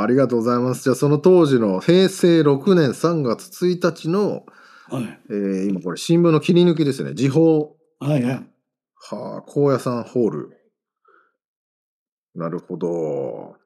[0.00, 0.84] ありがとうございます。
[0.84, 4.46] じゃあその当時の平成6年3月1日の、
[4.88, 5.20] はい。
[5.30, 7.14] えー今これ新聞の切り抜きですね。
[7.14, 7.76] 時報。
[8.00, 8.34] はいはい。
[8.94, 10.50] はあ、高野山ホール。
[12.34, 13.56] なるほど。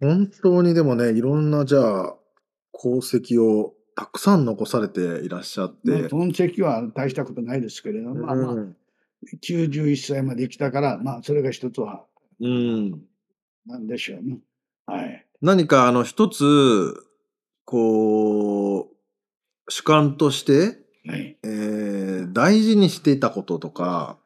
[0.00, 2.16] 本当にでもね、いろんなじゃあ
[2.74, 5.90] 功績をたくさん残されていらっしゃって。
[5.90, 8.76] まあ、痕跡は大したことないですけれども、まあまあ、うん
[9.40, 12.04] 91歳まで生きたから、まあ、それが一つは、
[12.40, 12.90] うん
[13.66, 14.40] なんでしょうね。
[14.92, 15.26] はい。
[15.40, 16.94] 何かあの一つ
[17.64, 18.86] こう
[19.68, 20.78] 主観として、
[21.08, 21.38] はい。
[21.42, 24.16] えー大事にしていたこととか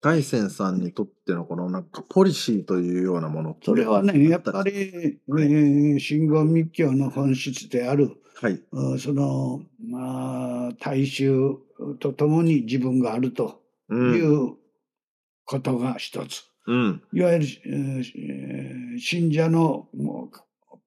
[0.00, 11.56] 大仙さんにとってのこのなんかポリシーというようなものそれはね、やっぱり、り、えー、真言密教の本質である、はいうんその、まあ、大衆
[11.98, 14.56] とともに自分があるとういんう
[15.44, 16.44] ことが一つ。
[16.66, 19.88] うんいわゆる、えーえー信者の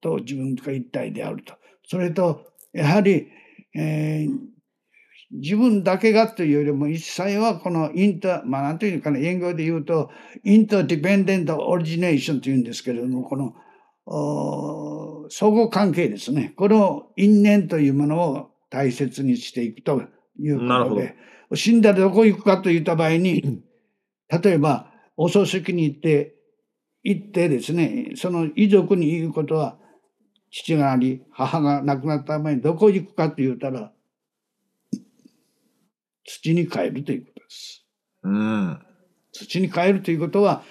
[0.02, 1.54] と自分が一体であると。
[1.86, 3.28] それと、やはり、
[3.74, 4.52] えー
[5.32, 10.10] 自分だけがというよりも一切はこのインター、まあなんていうのかな、英語で言うと、
[10.44, 13.54] インターディペンデントオリジネーションというんですけれども、この、
[14.04, 16.52] お相互関係ですね。
[16.56, 20.02] この因縁というものを大切にしていくと
[20.38, 21.14] いうことで、
[21.54, 23.62] 死んだらどこ行くかといった場合に、
[24.28, 26.34] 例えば、お葬式に行って、
[27.04, 29.78] 行ってですね、その遺族に言うことは、
[30.52, 33.90] 父があり、母が亡くなった前にどこ行くかと言ったら、
[36.24, 37.84] 土に帰るということです。
[38.22, 38.78] うん
[39.32, 40.62] 土に帰るということは、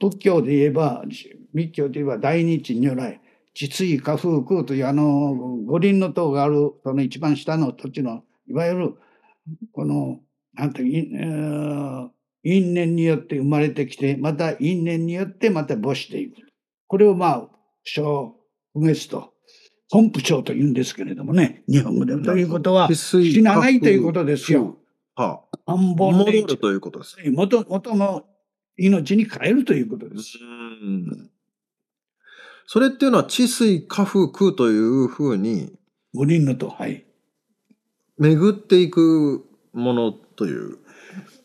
[0.00, 1.04] 仏教で言えば、
[1.52, 3.20] 密教で言えば大日如来、
[3.54, 5.34] 地水火風空というあの
[5.66, 8.94] 五輪の塔があるその一番下の土地の、いわゆる、
[9.72, 10.20] この、
[10.54, 12.08] なんていう、えー
[12.44, 16.38] 因縁によって生まれてきて、また因縁によってまた没していく。
[16.88, 17.48] これをまあ、
[17.84, 18.41] 小
[18.72, 19.32] 不滅と、
[19.90, 22.16] 本不長と言うんですけれどもね、日本語で。
[22.16, 24.78] ということは、死なないということですよ。
[25.14, 27.16] はあ、安本戻霊るということです。
[27.30, 28.24] 元元の
[28.76, 30.38] 命に変えるということです。
[30.40, 31.30] うん
[32.66, 35.72] それっていうのは地水火風空というふうに
[36.14, 37.04] 五輪のと、はい。
[38.18, 40.78] 巡っていくものという。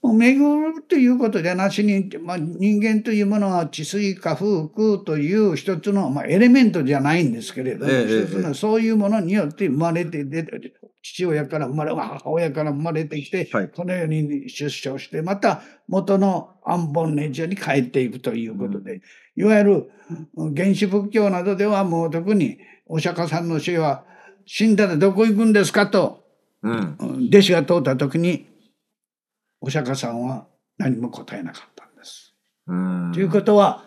[0.02, 13.70] もう巡るということでなしに、まあ、人間というものは地水火風空という一つの、まあ、エレメントじゃないんですけれども、ええ一つのそういうものによって生まれて出て父親から生まれ母親から生まれてきて、はい。
[13.70, 19.02] この世に出生してまた元の安本ネジャに帰っていくということで、
[19.36, 19.92] いわゆる
[20.36, 24.04] うん原始仏教などではもう特にお釈迦さんの教えは
[24.46, 26.24] 死んだらどこ行くんですかと
[26.62, 26.98] うん。
[27.00, 27.28] うん。
[27.28, 28.48] 弟子が通った時に
[29.62, 32.36] お釈迦さんは何も答えなかったんです。
[32.68, 33.12] うん。
[33.14, 33.84] ということは、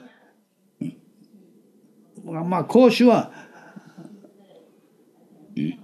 [0.80, 0.96] うん。
[2.24, 3.33] まあまあ孔子は
[5.56, 5.78] うん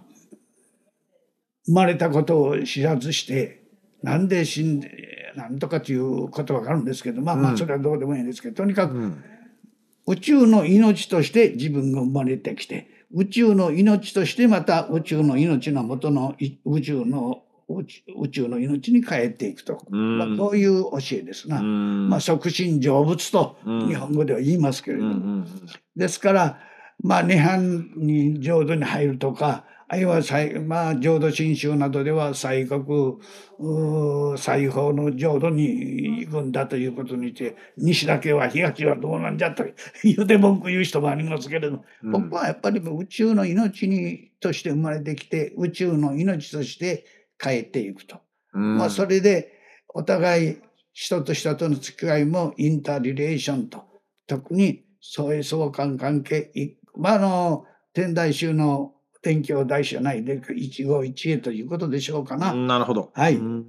[1.66, 3.64] 生まれたことを知らずして
[4.02, 7.54] なんで死んでなんとかという言葉があるんですけどまあまうん。
[7.54, 9.24] あそれはどうでもいいんですけどとにかくうん。
[10.08, 17.42] 宇宙の命として自分が生まれてきて宇宙の命としてまた宇宙の命の元のい宇宙の
[18.16, 20.18] 宇宙の命に帰っていくと、うん。
[20.18, 21.60] まあ、こういう教えですな。
[21.60, 22.08] うん。
[22.08, 23.88] まあ、即身成仏とうん。
[23.88, 25.46] 日本語では言いますけれども、
[25.94, 26.58] ですから、
[27.02, 33.18] まあ、涅槃に浄土に入るとかあるいは最、まあ、浄土真宗などでは西国
[34.36, 39.64] 西方の浄土に行くんだということにして西だけは東はどうなんじゃと
[40.02, 42.12] 言うて文句言う人もありますけれども、うん。
[42.12, 47.04] 僕はやっぱり宇宙の命にとして生まれてきて宇宙の命として
[47.38, 48.18] 帰っていくと。
[48.54, 49.52] うんまあ、それで
[49.88, 50.56] お互い
[50.92, 53.84] 人と人との付き合いもインターリレーションと
[54.26, 62.54] 特にそういう相関関係いまああの天台宗の天教大師はないで一期一会ということでしょうかな。
[62.54, 63.10] なるほど。
[63.14, 63.66] はいうん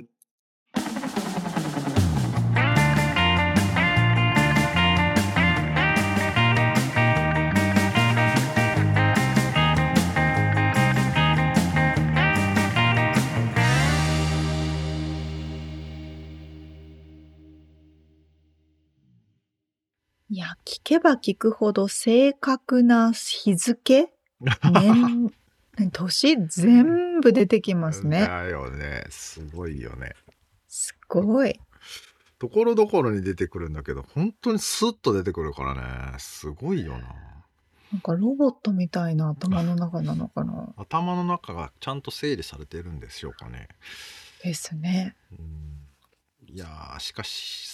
[20.67, 24.09] 聞けば聞くほど正確な日付？
[24.73, 25.31] 年、
[25.93, 26.47] 年？
[26.49, 28.27] 全部出てきますね。
[28.27, 29.05] だよね。
[29.09, 30.13] すごいよね。
[30.67, 31.57] すごい。
[32.37, 36.19] ところどころに出てくるんだけど、本当にスッと出てくるからね。
[36.19, 37.15] すごいよな。
[37.93, 40.73] なんかロボットみたいな頭の中なのかな。
[40.75, 43.69] 頭の中がちゃんと整理されてるんでしょうかね。
[44.43, 45.15] ですね。
[45.31, 45.77] うん
[46.49, 47.67] いやーしかし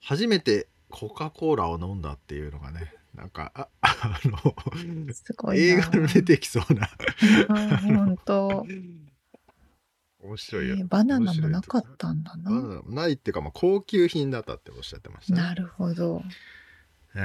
[0.00, 5.62] 初めてコカ・コーラを飲んだっていうのがねなんかああのすごいな。
[5.62, 6.88] 映画に出てきそうな
[7.78, 8.66] 本当、
[10.22, 12.74] 面白いよ、えーバナナもなかったんだバナな。
[12.76, 16.22] ナもないっていうか、まあ、高級品だったっておっしゃってましたねなるほど。
[17.14, 17.22] ええ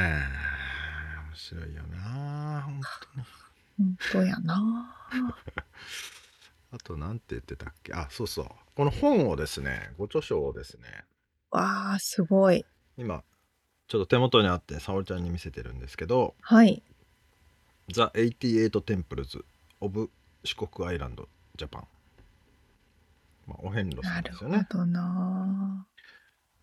[1.29, 2.81] 面白いよな本
[3.13, 3.25] 当に
[3.77, 4.95] 本当やな。
[6.73, 7.93] あとなんて言ってたっけ？
[7.93, 11.05] あそうそうこの本をですねご著書をですね
[11.51, 12.65] わあ、すごい。
[12.97, 13.23] 今
[13.91, 16.81] ちょっと手元にあって沙織ちゃんに見せてるんですけどはい。
[17.91, 19.43] 「The 88 Temples
[19.81, 20.09] of
[20.45, 21.27] 四国アイランド
[21.57, 21.87] ジャパン」
[23.47, 25.85] まあ、お遍路さなんるほですよね、どな。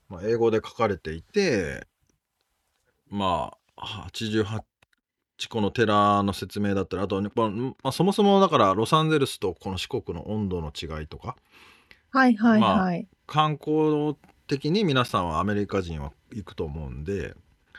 [0.09, 1.87] まあ、英語で書かれていて
[3.11, 4.63] まあ88
[5.51, 11.37] 個の寺の説明だったりあとはね、まあまあ、そもそもだからロサンゼルスとこの四国の温度の違いとか
[12.11, 13.07] はいはいまあはい。
[13.27, 17.35] 観光的に皆さんはアメリカ人は行くと思うんで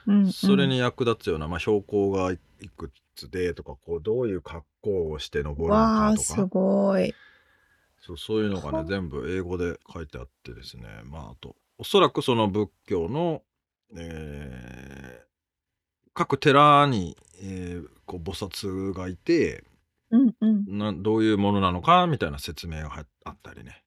[0.07, 0.31] うんうん。
[0.31, 2.38] それに役立つような、まあ、標高がい
[2.69, 6.23] くつでとかこうどういう格好をして登るのかとか。
[6.23, 7.13] すごい。
[8.01, 10.83] そうそういうのがはね全部英語で書いてあってですね。
[11.03, 13.43] まああとおそらくその仏教の、
[13.95, 15.29] えー
[16.15, 19.63] 各寺に、えーこう菩薩がいて
[20.09, 20.77] うんうん。
[20.77, 23.83] などういうものなのかみたいな説明がはあったりね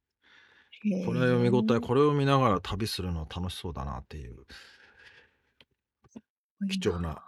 [1.06, 4.36] これを見応えこれを見ながら旅するの楽しそうだなっていう
[6.70, 7.22] 貴重な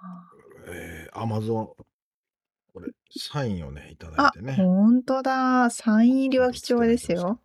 [0.66, 1.68] えー、アマゾン
[2.72, 5.70] これサインをねいただいあて、ね本当だ。
[5.70, 7.40] サイン入りは貴重ですよ。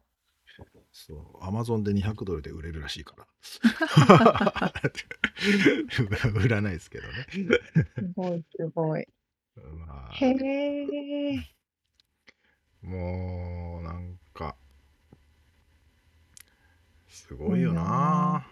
[0.92, 4.74] そうアマゾンで200ドルで売れるらしいから
[6.34, 7.14] 売らないですけどね、
[7.96, 9.08] すごいすごい。
[9.88, 10.30] まあへ
[11.36, 11.40] え。
[12.82, 14.58] もうなんか
[17.30, 18.44] すごいよな。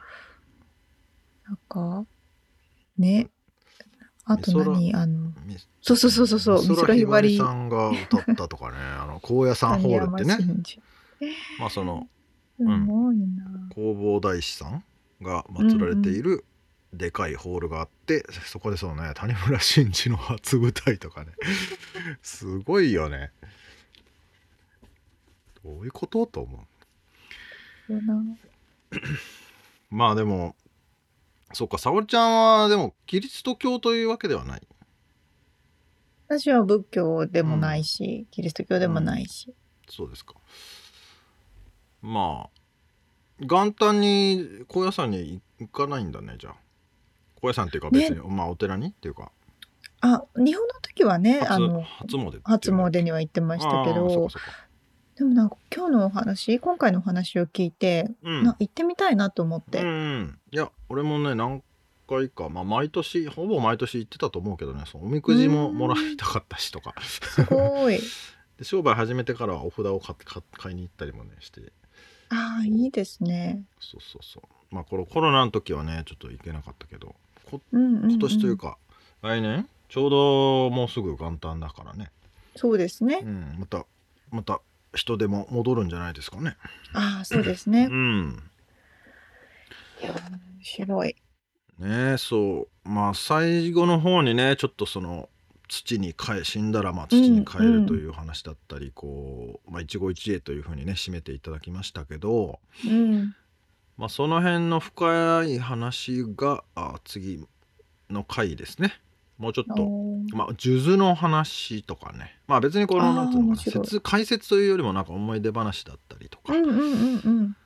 [1.48, 2.06] なんか、
[2.96, 3.28] ね。
[4.24, 4.94] あと何？
[4.94, 7.30] あの、みそうそうそうそうそう、美空ひばり。
[7.30, 8.78] 美さんが歌ったとかね。
[8.78, 10.38] あの 高野山ホールってね。
[11.60, 12.08] まあその
[12.58, 13.68] すごいな。
[13.74, 14.84] 弘法大師さん
[15.24, 16.46] が祀られている
[16.94, 21.32] でかいホールがあって、そこでそのね谷村新司の初舞台とかね。
[22.22, 23.32] すごいよね。
[25.64, 26.28] どういうこと？
[26.28, 26.62] と思う。
[27.88, 28.24] そうな
[29.90, 30.56] まあでも
[31.54, 34.62] そっか沙織ちゃんはでもキリスト教というわけではない。
[36.28, 39.54] 私は仏教でもないし、キリスト教でもないし。
[39.90, 40.36] そうですか。
[42.02, 42.50] まあ
[43.40, 46.56] 元旦に高野山に行かないんだねじゃあ。
[47.40, 48.88] 高野山っていうか別に、まあお寺に？
[48.88, 49.32] っていうか。
[50.02, 54.28] あ、日本の時はね、あ初の、初詣初詣には行ってましたけど
[55.18, 59.82] でもなんか今日のお話、今回のお話を聞いて、うんな行ってみたいなと思っうんて。
[59.82, 61.64] うんいや俺もね何
[62.08, 68.00] 回かまあ毎年ほぼ毎年行ってたと思うけどねそのおみくじももらいたかったしとかすごい。
[68.58, 71.62] で商売始めてからはお札を買って買買いに行ったりもねして
[72.30, 73.64] ああ、いいですね。
[73.80, 77.16] そうそうそうまあこのコロナの時はねちょっと行けなかったけど
[77.50, 78.12] こうんうん、うん。
[78.12, 78.78] 今年というか、
[79.22, 79.68] 来年？
[79.90, 82.12] ちょうどもうすぐ元旦だからね、
[82.56, 83.26] そうですねう。
[83.26, 83.86] ん、また
[84.32, 84.62] また
[84.94, 86.58] 人でも戻るんじゃないですかね
[86.94, 87.94] ああ、そうですねう。
[87.94, 88.44] ん
[90.02, 91.16] いや、面白い。
[91.80, 95.30] ねえそうまあ最後の方にねちょっとその
[95.68, 103.36] 土に変え死んだらまあ土に変えるという話だったり、こう、まあ、一期一会というふうにね締めていただきましたけど、うん。
[103.98, 107.44] まあ、その辺の深い話があ次
[108.10, 108.94] の回ですね
[109.38, 109.88] もうちょっと。
[110.36, 112.38] まあ数珠の話とかね。
[112.48, 117.58] まあ別にこのなんつうのかな説解説というよりもなんか思い出話だったりとか、うんうんうんうん。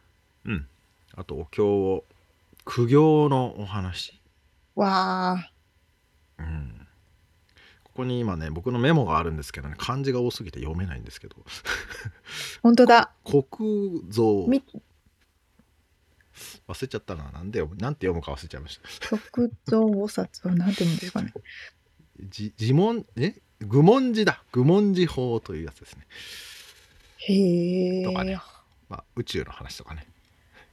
[0.45, 0.67] うん。
[1.15, 2.03] あとお経を
[2.65, 4.21] 苦行のお話。
[4.75, 5.51] わあ、
[6.39, 6.87] うん、
[7.83, 11.35] ここに今ね僕のメモがあるんですけどね漢字が多すぎて読めないんですけど。
[12.63, 13.11] 本当だ。
[13.23, 14.45] 国像。
[14.47, 14.63] み
[16.67, 19.17] 忘れちゃったななんで読むなんて読むか忘れちゃいました。
[19.17, 21.33] 極蔵菩薩は何て言うんですかね。
[22.29, 23.35] じ自問え？
[23.61, 24.43] 愚問字だ。
[24.51, 26.07] 愚問字法というやつですね。
[27.17, 28.03] へえ。
[28.03, 28.39] とかね。
[28.89, 30.07] まあ宇宙の話とかね。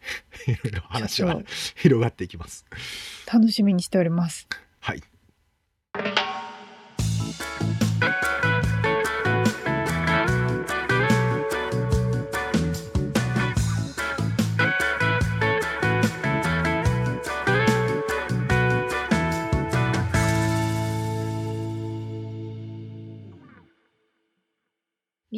[0.46, 1.40] いろいろ話は
[1.76, 2.64] 広がっていきます。
[3.30, 4.48] 楽しみにしております。
[4.80, 5.02] はい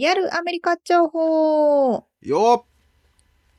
[0.01, 2.07] リアルアメリカ情報。
[2.23, 2.71] よっ。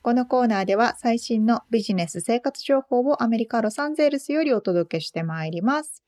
[0.02, 6.02] このコーナーでは最新のビジネス生活情報をアメリカ・ロサンゼルスよりお届けしてまいります。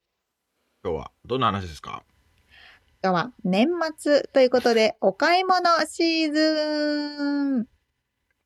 [0.82, 2.02] 今日はどんな話ですか？
[3.00, 7.68] 今日は年末ということでお買い物シーズン。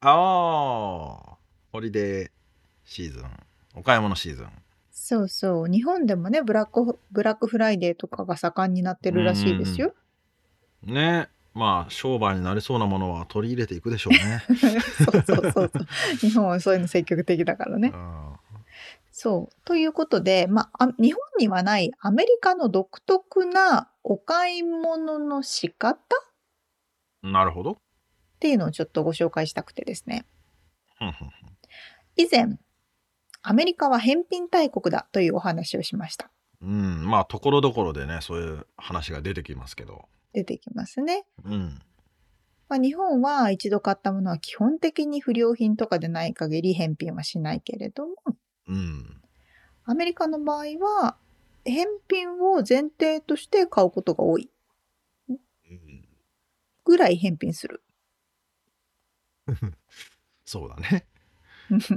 [0.03, 1.39] ああ
[1.72, 2.30] ホリデー
[2.84, 3.24] シーズン。
[3.74, 4.49] お買い物シーズン。
[4.91, 5.68] そうそう。
[5.72, 9.95] 日本でもねブラックブラックフライデーとかが盛んになってるらしいですよ。
[10.82, 14.42] ねまあ商売になりそうなものは取り入れていくでしょうね
[15.04, 15.70] そうそうそう
[16.20, 17.90] 日本はそういうの積極的だからね。
[17.92, 18.32] うん
[19.11, 19.56] そう。
[19.64, 25.96] ということで、まあ、あ日本にはないアメリカの独特なお買い物の仕方？
[25.96, 25.98] っ
[27.24, 27.78] なるほど
[28.38, 30.24] ていうのをちょっとご紹介したくてですね。
[32.16, 32.59] 以前、
[33.42, 36.30] アメリカは返品大国だというお話をしました。
[36.62, 41.26] うんまあところどころでねそういう話が出てきますけど出てきますね。
[41.45, 41.79] うん
[42.68, 48.14] まあ、日本は一度買ったものは基本的に不良品とかでない限り返品はしないけれども、
[48.66, 49.22] うん
[49.85, 51.16] アメリカの場合は
[51.64, 54.51] 返品を前提として買うことが多い
[55.31, 55.39] うん
[56.85, 57.83] ぐらい返品する。
[60.45, 61.07] そうだね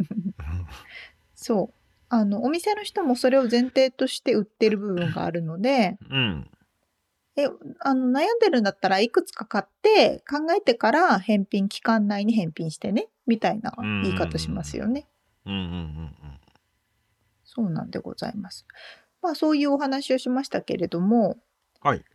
[1.35, 1.73] そう。
[2.09, 6.51] あの、お店の人もそれを前提として売ってる部分があるので、うん
[7.37, 7.47] え、
[7.79, 15.07] あの、悩んでるんだったらいくつか買って考えてから返品期間内に返品してね、みたいな言い方しますよね。
[15.45, 16.11] うんうんうん
[17.43, 18.65] そうなんでございます。
[19.21, 21.37] まあそういうお話をしましたけれども、
[21.81, 22.05] はい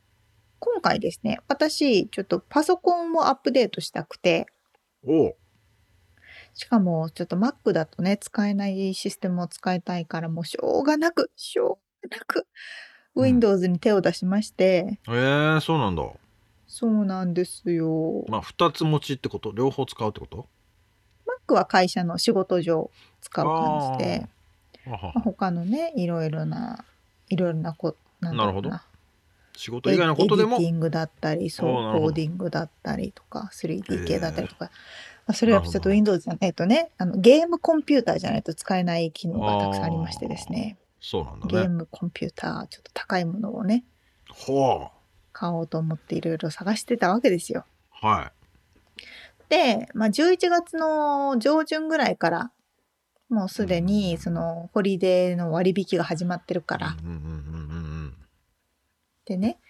[0.59, 4.47] 今回ですね、私ちょっとパソコンをアップデートしたくて、
[5.05, 5.37] うんおう
[6.55, 12.45] しかもちょっと Mac だとね、使えないシステムを使いたいから、もうしょうがなく、しょうがなく、うん
[13.17, 16.05] Windows に手を出しまして、えー、そうなんだ。
[16.69, 18.25] そうなんですよ。
[18.29, 19.53] まあ2つ持ちってこと？
[19.53, 20.47] 両方使うってこと
[21.49, 22.91] ？Mac は会社の仕事上
[23.21, 24.29] 使う感じで、
[24.87, 26.85] あははまあ、他のね、いろいろな、
[27.29, 28.69] いろいろなこなんだろうな。
[28.69, 28.79] るほ
[29.57, 30.57] 仕事以外のエことでも？
[30.57, 32.01] エディティングだったり、そう、おーなるほど。
[32.03, 34.69] コーディングだったりとか、3D 系だったりとか、え
[35.27, 36.53] まあ、それはちょっとなる Windows じゃない。
[36.53, 40.77] とね、あのゲームコンピューターじゃないと使えない機能がたくさんありましてですね、
[41.09, 43.85] そうなんゲーだねムコンピューター、ちょっと高いものをね、
[44.29, 44.91] ほ
[45.33, 47.65] 買おうと思っていろいろ探してたわけですよ。
[48.03, 48.33] うは
[49.49, 52.51] で、まあ、11月の上旬ぐらいから、
[53.29, 58.17] もうすでにそのホリデーの割引が始まってるから、いうんうんうんうんうん
[59.27, 59.61] でね、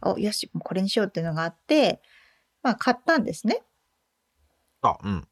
[0.00, 2.00] お、よし、これにしようっていうのがあって、
[2.62, 3.62] まあ買ったんですね。
[4.80, 5.28] あうん。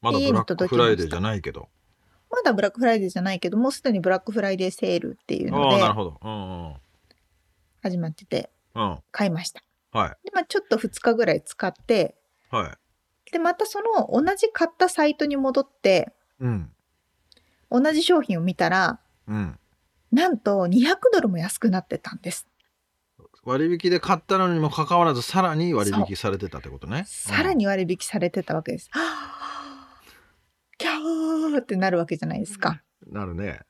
[0.00, 1.68] まだブラックフライデーじゃないけど
[2.44, 6.20] まだブラックフライデーじゃないけど、もうすでにブラックフライデーセールっていうのでああなるほど。
[6.22, 6.74] うんうん。
[7.82, 8.98] 始まっててうん。
[9.12, 9.62] 買いました。
[9.92, 10.10] はい。
[10.24, 12.16] で、まあちょっと2日ぐらい使って、
[12.50, 12.68] は
[13.28, 13.30] い。
[13.30, 16.70] で、またその同じ買ったサイトに戻って、うん。
[17.70, 19.58] 同じ商品を見たら、うん。
[20.10, 22.46] なんと200ドルも安くなってたんです。
[23.44, 27.04] 割引で買ったのにもかかわらずさらに割引されてたってことね。
[27.06, 28.88] さらに割引されてたわけです。
[28.92, 29.41] はぁ
[30.82, 32.82] キャーってなるわけじゃないですか。
[33.06, 33.14] うん。
[33.14, 33.60] なるね。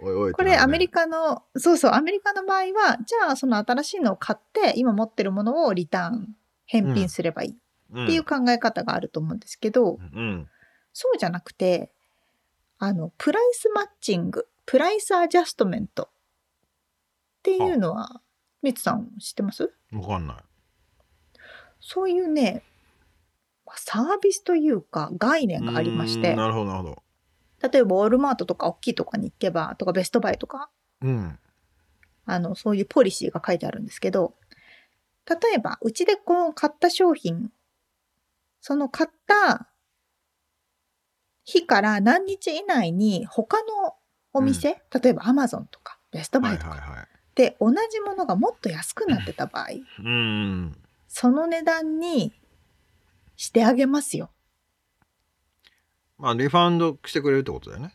[0.00, 7.50] おいおいこれアメリカカの、そうそう、アメリカの場合は、じゃあその新しいのを買って、今持ってるものをリターン、返品すればいい。
[8.02, 10.46] っていう考え方があると思うんですけど、うん。
[10.92, 11.90] そうじゃなくて、
[12.78, 16.04] あの、プライスマッチング、プライスアジャストメント。
[16.04, 16.08] っ
[17.42, 18.20] ていうのは、
[18.62, 19.72] ミツさん知ってます？
[19.92, 20.36] わかんない。
[21.80, 22.62] そういうね、まあ
[23.76, 26.34] サービスというか概念がありまして。
[26.34, 27.02] なるほどなるほど。
[27.70, 30.70] 例えばウォールマートとか大きいとかに行けば、とかベストバイとか、
[31.02, 31.38] うん。
[32.24, 34.34] あの、そういうポリシーが書いてあるんですけど、
[35.28, 37.50] 例えば、うちでこう買った商品、
[38.60, 39.68] その買った
[41.44, 43.94] 日から何日以内に他の
[44.32, 47.08] お店、例えばアマゾンとかベストバイとかはいはいはい。
[47.34, 49.66] で同じものがもっと安くなってた場合
[50.04, 50.76] うん。
[51.06, 52.32] その値段に
[53.38, 54.30] してあげますよ。
[56.18, 57.94] まあリファウンドしてくれるってことだよね。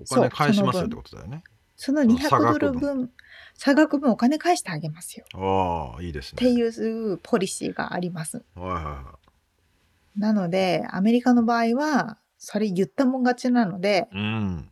[0.00, 1.44] お金返しますよってことだよね。
[1.76, 3.10] そのその差200ドル分
[3.54, 5.26] 差額分お金返してあげますよ。
[5.34, 6.36] ああいいですね。
[6.36, 8.42] っていうポリシーがあります。
[8.54, 9.18] はいはいは
[10.16, 14.70] なのでアメリカの場合はそれ言ったもん勝ちなのでいうん。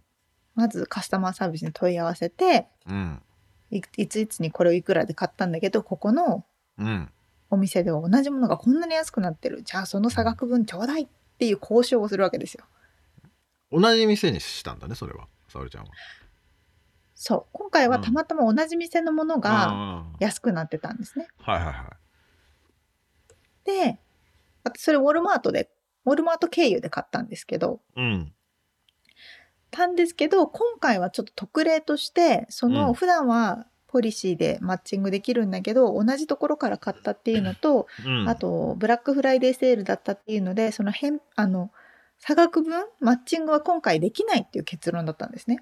[0.54, 3.22] まずカスタマーサービスに問い合わせてうん。
[3.70, 6.46] いいついつにこれをいくらで買ったんだけどここの
[6.78, 7.10] うん
[7.50, 9.62] お店では同じものがこんなに安くなってる。
[9.62, 12.64] じゃあその差額分ちょうだいっていう交渉をするわけですよ。
[13.70, 15.26] 同じ店にしたんだねそれは。
[15.48, 15.90] 沙織ちゃんは。
[17.14, 17.44] そう。
[17.52, 18.02] 今回はうん。
[18.02, 21.28] たまたま同じ店のものがあ安くなってたんですね。
[21.44, 21.96] あはいはいは
[23.64, 23.98] で
[24.64, 25.70] あとそれウォルマートで
[26.04, 27.80] ウォルマート経由で買ったんですけど。
[27.96, 28.32] いうん。
[29.70, 32.74] たんですけど今回はちょっと特例としてそうん。
[32.74, 33.66] の普段は
[33.96, 41.70] ポリシーでマッチングできるんだけど、同じところから買ったっていうのと、うんあとブラックフライデーセールだったっていうのでその変あの
[42.18, 45.60] 差額分マッチングは今回できないっていう結論だったんですね。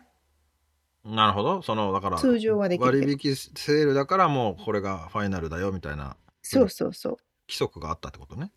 [1.05, 7.17] なるほどそのだから通常はでき割引セールだからもうこれがファイナルだよみたいなそうそうそう。
[7.47, 8.51] 規則があったってことね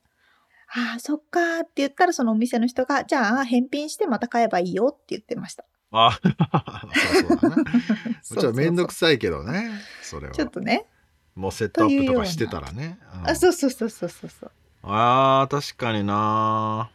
[0.70, 5.66] ああそっかーって言ったらそのお店の人がじゃあ返品してまた買えばいいよって言ってました。
[5.92, 6.20] あ。
[7.22, 7.64] そうそうだね
[8.22, 9.72] そうちょっとめんどくそさいけどね
[10.02, 10.32] それは。
[10.32, 10.86] うちょっとね。
[11.36, 13.00] もうセットアップとかしてたらね。
[13.16, 13.30] うん。
[13.30, 14.52] あそうそうそうそうそうそう。
[14.84, 16.90] あー確かにな。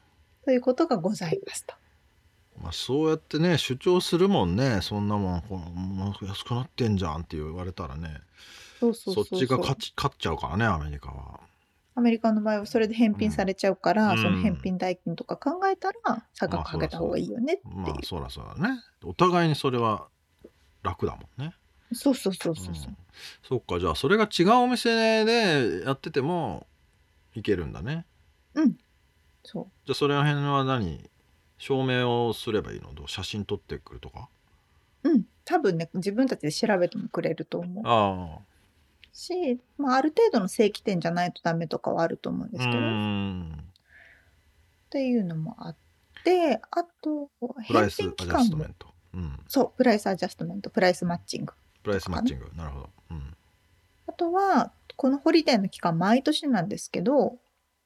[0.44, 1.74] ということがございますと。
[2.60, 4.80] まあ、そうやってね主張するもんね。
[4.82, 8.20] そんなもんこの安くなってんじゃんって言われたらね。
[8.78, 9.24] そうそうそう。
[9.24, 11.40] そっちが勝ち勝っちゃうからねアメリカは
[11.94, 14.18] アメリカの場合はそれで返品されちゃうから、うん。
[14.18, 17.62] その返品代金とか考えたら差額かけた方がいいよねって。
[17.66, 18.80] まあそらそらね。
[19.04, 20.08] お互いにそれは
[20.82, 21.54] 楽だもんね。
[21.92, 22.90] そうそうそうそうそう。
[22.92, 22.96] ん。
[23.42, 26.66] そっかじゃあそれが違うお店でやってても
[27.34, 28.06] いけるんだね。
[29.44, 29.66] そう。
[29.84, 31.10] じゃあそれら辺は何
[31.58, 32.94] 証明をすればいいの？
[32.94, 33.08] どう？
[33.08, 34.28] 写真撮ってくるとか？
[35.04, 37.84] うん、多分ね自分たちで調べてもくれると思う。
[37.84, 38.38] あ
[39.12, 43.64] し、まあ、ある程度の正規店じゃないとダメとかはあると思うんですけど、っん
[44.90, 45.76] ていうのもあっ
[46.24, 47.30] てあと
[47.62, 48.66] 返品期間も
[49.14, 49.38] うん。
[49.46, 51.52] そう price adjustment price matching。
[51.82, 52.90] price matching なるほど。
[53.10, 53.36] うん。
[54.06, 57.36] あとはこのホリデーの期間毎年なんですけど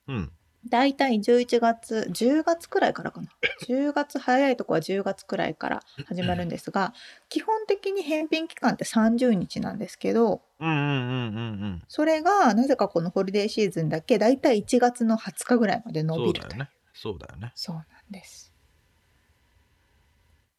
[0.08, 0.30] うん
[0.68, 3.28] だいたい11月10月くらいからかな。
[3.66, 6.94] 10月早いとこは10月くらいから始まるんですが
[7.28, 11.82] 基本的に返品期間って30日なんですけどうんうんうんうんうん。
[11.88, 16.50] それがなぜかこのホリデーシーズンだけだいたい1月の20日ぐらいまで伸びるという。
[16.50, 16.70] そうだよね。
[16.94, 17.52] そうだよね。
[17.54, 18.52] そうなんです。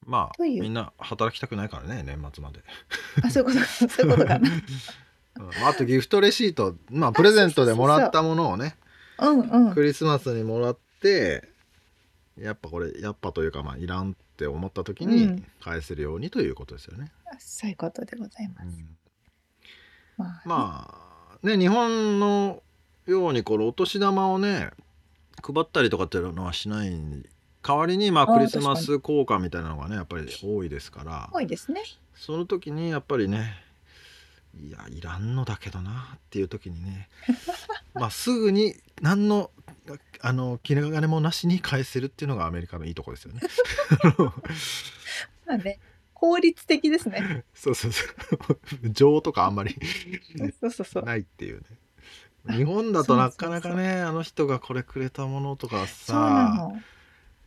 [0.06, 0.62] まあという。
[0.62, 2.60] みんな働きたくないからね年末まで、
[3.22, 3.64] あそういうこと。
[3.88, 4.48] そういうことかな。
[4.48, 5.46] うん。
[5.60, 8.76] まああとギフトレシートまあプレゼントでもらったものをね
[9.18, 9.74] うんうん。
[9.74, 11.48] クリスマスにもらって
[12.38, 15.44] やっぱこれやっぱというかまあいらんって思った時にうん。
[15.60, 17.10] 返せるようにということですよね。
[17.38, 18.96] そういうことでございます、うん。
[20.16, 20.94] まあ、ま
[21.42, 22.62] あね日本の
[23.06, 24.70] ようにこのお年玉をね
[25.42, 26.92] 配ったりとかっていうのはしない
[27.62, 31.30] 代わりにまああクリスマス効果みたいなのがねやっぱり多いですから。
[31.32, 31.82] 多いですね。
[32.14, 33.54] その時にやっぱりね
[34.54, 37.08] いやいらんのだけどなっていう時にね。
[37.94, 39.50] まあすぐに何の
[40.20, 43.40] あの気長金もなしに返せるっていうのがアメリカのいいとこですよね。
[45.46, 45.78] まあね
[46.14, 47.44] 効率的ですね。
[47.54, 48.04] そうそうそ
[48.82, 48.90] う。
[48.90, 49.76] 情とかあんまり
[50.60, 51.04] そうそうそう。
[51.04, 52.56] ないっていうね。
[52.56, 56.82] 日本だとなかなかねあの人がこれくれたものとかさの。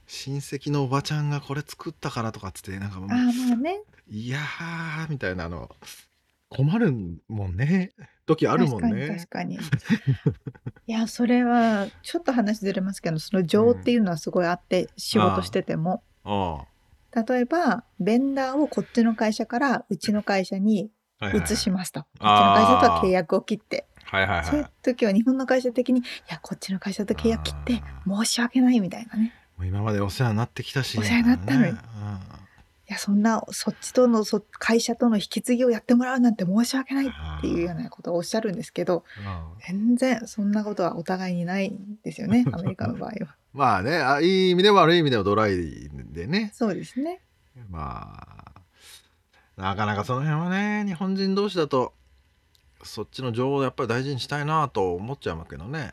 [0.07, 3.81] 親戚のおばちゃんがこれ作ったからとかっつってなんかもうまあね。
[4.09, 5.73] いやーみたいなの
[6.51, 6.93] 困る
[7.29, 7.93] もんね。
[8.25, 9.07] 時あるもんね。
[9.07, 10.25] 確かに確かに。
[10.87, 16.03] いやそれはちょっと話ずれますけどその情っていうのはすごいあって、仕事してても。
[16.25, 16.65] あ
[17.13, 21.53] 例えばベンダーをこっちの会社からうちの会社にあはいはいはい。
[21.53, 24.71] 移しますと、こっちの会社とは契約を切って、はいはいそういうはい。
[24.81, 29.33] 時は日本の会社的にいやこっちの会社と契約切ってあ申し訳ないみたいなね。
[29.57, 31.77] もう今までお世話になってきたしお世話になったのに
[32.91, 43.35] やそんなそっちとのそ会社との引き継ぎをやってもらうなんて申し訳ないっていうようなことをおっしゃるんですけどうん全然そんなことはお互いにないんですよね アメリカの場合は。
[43.53, 47.21] まあねあいい意味でも悪い意味でもドライでねそうですね。
[47.69, 48.61] まあ
[49.57, 51.93] なかなかその辺はね日本人同士だと
[52.83, 55.91] そっちの情をやっぱり大事にしたいなと思っちゃいますけどね。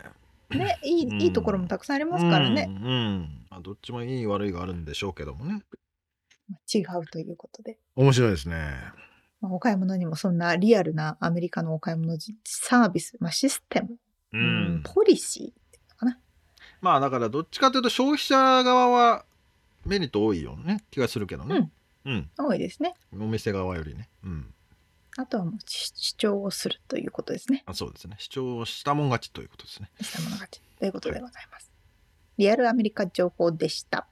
[0.51, 5.63] ねいい,、うんいいところもたくさんありますからね、うんうんまあ、どっちもいい悪いがあるんでしょうけどもね
[6.73, 7.79] 違うということで。
[7.97, 8.57] 面白いですね。
[9.41, 13.97] まあ、お買い物にもそんなリアルなアメリカのお買い物じサービス、まあ、システム、
[14.33, 14.83] ううんん。
[14.83, 16.19] ポリシーっていうのかな。
[16.81, 19.25] まあだからどっちかというと消費者側は
[19.85, 21.71] メリット多いよね気がするけどね。
[22.05, 22.31] うん。
[22.39, 22.95] 多いですね。
[23.13, 24.09] お店側よりね。
[24.25, 24.55] うん。
[25.17, 27.65] あとはもう主主張をするということですね。
[27.67, 28.17] あそうですね。
[28.19, 29.91] 主張したもん勝ちということですね。
[30.01, 31.71] したもの勝ちということでございます。
[32.39, 34.07] リアルアメリカ情報でした。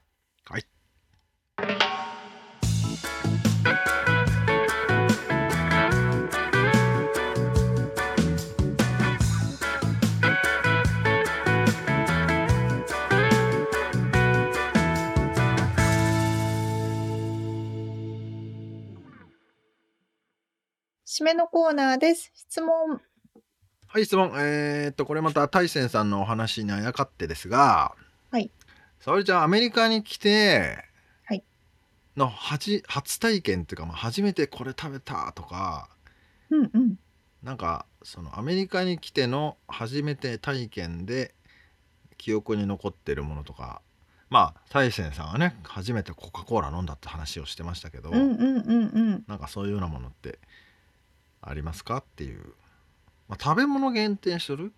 [0.45, 0.65] はい。
[21.17, 22.31] 締めのコーナーです。
[22.35, 23.01] 質問。
[23.87, 24.33] はい、質問。
[24.35, 27.95] えーっと、これまた大仙さんのお話にあやかってですが、
[28.29, 28.51] はい。
[28.99, 30.77] 沙織ちゃん、アメリカに来て、
[31.25, 31.43] はい。
[32.15, 35.89] の初初体験っていうか、まあ、初めてこれ食べたとか、
[36.51, 36.95] うんうん。
[37.41, 41.33] なんか、そのアメリカに来ての初めて体験で
[42.19, 43.81] 記憶に残ってるものとか、
[44.29, 49.23] まあ、大仙さんはね、初めてコカ・コーラ飲んだって話をしてましたけど、うんうんうんうん。
[49.25, 50.37] なんかそういうようなものって
[51.47, 51.97] ありますか？
[51.97, 52.41] っていう。
[53.27, 54.73] まあ、食べ物限定する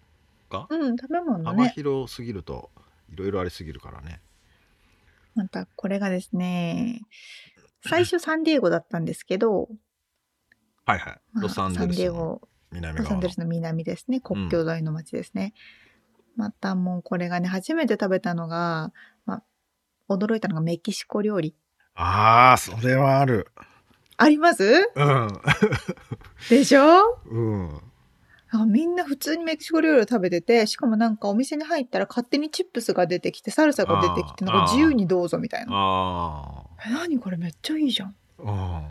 [0.49, 0.67] か？
[0.69, 1.73] うん、食べ物幅ね。
[1.75, 2.69] 広すぎると
[3.11, 4.21] いろいろありすぎるからね。
[5.35, 7.01] またこれがですね、
[7.87, 9.69] 最初サンディエゴだったんですけど、
[10.85, 11.19] はいはい。
[11.33, 12.41] まあロサンゼルサンディエスのゴ、
[12.71, 14.19] 南ロサンゼルスの南ですね。
[14.19, 15.53] 国境沿いの町ですね。
[16.35, 18.91] またもうこれがね、初めて食べたのが、
[19.25, 19.43] ま
[20.07, 21.55] あ、驚いたのがメキシコ料理。
[21.95, 23.51] ああ、それはある。
[24.21, 24.91] あります？
[24.95, 25.29] うん。
[26.49, 27.19] でしょ？
[27.25, 27.81] うん。
[28.51, 35.71] あみんな普通にメキシコ料理を食べてて、しかもなんかお店に入ったら勝手にチップスが出てきて、サルサが出てきて、なんか自由にどうぞみたいな。
[35.71, 38.15] あえ、何これめっちゃいいじゃん。
[38.43, 38.89] あ。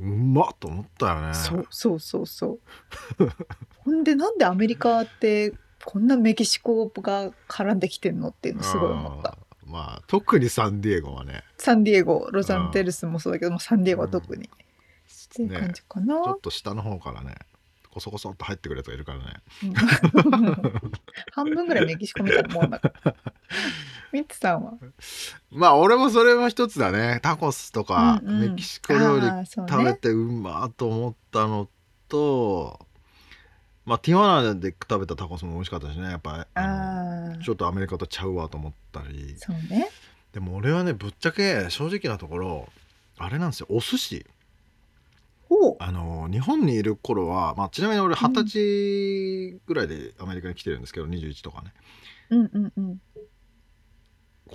[0.00, 0.10] うん。
[0.10, 1.34] うまっと思ったよね。
[1.34, 2.58] そうそうそうそう。
[3.84, 5.52] ほんでなんでアメリカって
[5.84, 9.38] こんなメキシコが絡んできてんのっていうのすごい思った。
[9.66, 11.42] まあ、特にサンディエゴはね。
[11.58, 14.44] サンディエゴ、ロサンゼルスもそうだけども、サンディエゴは特に。
[14.46, 14.48] っ
[15.34, 16.14] ていう感ねじかな。
[16.22, 17.34] ちょっと下の方からね、
[17.90, 19.24] コソコソっと入ってくるやつがいるからね。
[19.64, 19.74] うん
[21.32, 23.14] 半分ぐらいメキシコみたいなもんだから。
[24.12, 24.74] ミッツさんは、
[25.50, 27.20] まあ、俺もそれは一つだね。
[27.22, 29.26] タコスとか、うんうんメキシコ料理。
[29.46, 31.68] 食べてうまーと思ったの
[32.08, 32.85] と、
[33.86, 36.10] まあティワナで食べたタコスも美味しかったしね。
[36.10, 36.46] やっぱ
[37.42, 39.36] ちょっとアメリカとちゃうわと思ったり。
[39.38, 39.88] そうね。
[40.32, 42.68] でも俺はねぶっちゃけ正直なところ
[43.16, 43.68] あれなんですよ。
[43.70, 44.26] お寿司。
[45.78, 51.72] あの日本にいる頃は、まあ、ちなみに俺二十歳ぐらいでアメリカに来てるんですけど21とかね。
[52.30, 53.00] うんうんうん。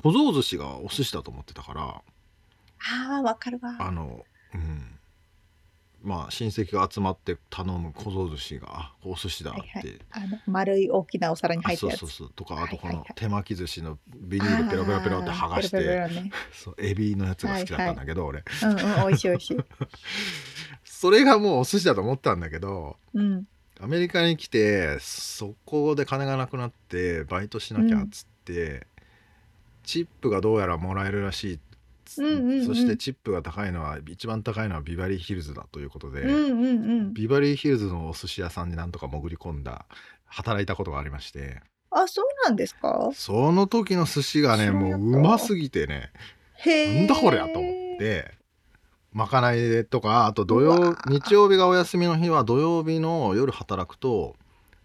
[0.04, 1.82] 小僧寿司がお寿司だと思ってたから。
[1.84, 2.04] あ
[3.20, 3.78] あ、わかるわ。
[3.80, 5.00] あのうん
[6.04, 12.00] まあ親戚が集まって頼む小僧寿司があお寿司だって、はいあの丸い大きなお皿にあ入ったやつ。
[12.00, 12.34] そうそうそう。
[12.36, 13.10] とかあとこはいはいはい。
[13.10, 16.10] の手巻き寿司のビニールペロペロペロって剥がして
[16.80, 18.44] エビのやつが好きだったんだけど、俺。
[18.64, 18.84] うんうん、美
[19.14, 19.58] 味しい美味しい。
[20.84, 23.48] それがもうお寿司だと思ったんだけどうん。
[23.80, 28.86] アメリカに来てそこで金がなくなってバイトしなきゃっつって、
[29.84, 31.60] チップがどうやらもらえるらしいっ
[32.16, 36.68] つうんうんうんそしてチップが高いのは一番高いのはビバリーヒルズだということで、うんうんう
[37.04, 37.14] ん。
[37.14, 39.86] ビバリーヒルズのお寿司屋さんになんとか潜り込んだ
[40.26, 43.12] 働いたことがありましてあ、そうなんですか？
[43.14, 46.12] その時の寿司がねもううますぎてね。
[46.66, 48.32] なんだこりゃと思って
[49.12, 54.36] まかないとかあと土う曜わ日曜日がお休みの日は土曜日の夜働くと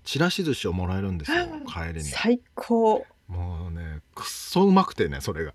[0.05, 5.53] ちらし寿司をもらえるんですよ帰りに最高もうねくっそうまくてねそれが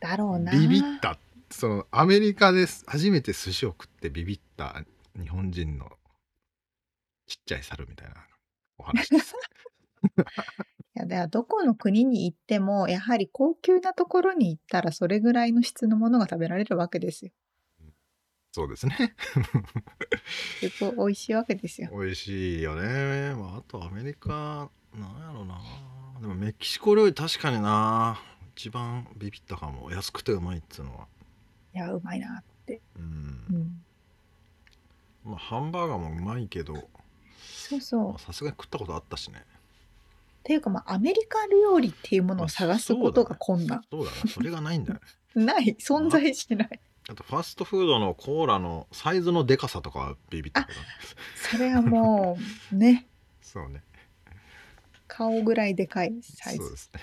[0.00, 0.52] だろうな。
[0.52, 1.18] ビビった
[1.50, 4.82] そのアメリカで初めて寿司を食ってビビった
[5.20, 5.90] 日本人の
[7.26, 8.14] ちっちゃい猿みたいな
[8.78, 9.34] お話です
[10.94, 17.32] いや、だからどこの国に行っても、やはり高級なところに行ったら、それぐらいの質のものが食べられるわけですよ。
[18.54, 19.16] そうですね
[20.60, 21.88] すごい美味しいわけですよ。
[21.90, 25.60] 美味しいよね、まあ、あとアメリカなんやろな
[26.20, 28.20] でもメキシコ料理確かにな
[28.56, 31.06] 一番ビビったかも安くてうまいっつうのは
[31.74, 32.80] いや、うまいなって。
[32.96, 33.82] うんう、ん。
[35.24, 36.74] まあハンバーガーもうまいけど
[37.42, 38.00] そうそう。
[38.02, 39.44] っまあさすがに食ったことあったしね
[40.44, 43.82] ていうか、まあ、アメリカ料理っていうものを探すことが困難。
[43.90, 45.00] そうだなそれがないんだよ
[45.34, 45.76] ね ない。
[45.80, 46.80] 存在しない。
[47.08, 50.86] あとファストフードのコーラのサイズのでかさとかはビビったけどね
[51.34, 52.38] それはも
[52.72, 53.06] う、ね。
[53.40, 53.82] そうね
[55.12, 56.62] 顔ぐらいでかいサイズ。
[56.62, 57.00] そうですね。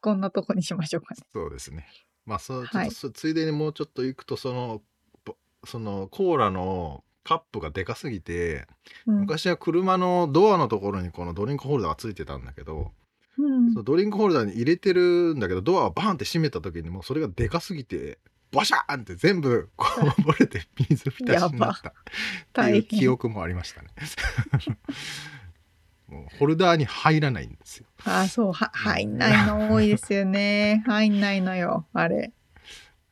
[0.00, 1.20] こんなとこにしましょうかね。
[1.32, 1.86] そうですね。
[2.26, 4.82] まあそうちょはいっとそついでにもうちょっと行くとその
[5.24, 8.66] ぼそのコーラのカップがでかすぎて
[9.06, 9.20] うん。
[9.20, 12.90] 昔は車のドアのところにこのドリンクホルダーがついてたんだけど、
[13.38, 13.72] うん。
[13.72, 18.18] そのドリンクホルダーに入れてるんだけどドアをバーンって閉めた時にもうそれがでかすぎて
[18.50, 19.86] バシャーンって全部こ
[20.24, 21.92] ぼれて水浸しになったっ
[22.52, 23.88] ていう記憶もありましたね。
[26.08, 27.86] もうホルダーに入らないんですよ。
[28.04, 32.32] あーそうは入んないの多いですよね 入んないのよあれ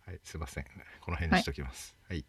[0.06, 0.64] はい、すいません。
[1.00, 1.96] この辺にしときます。
[2.08, 2.24] はい。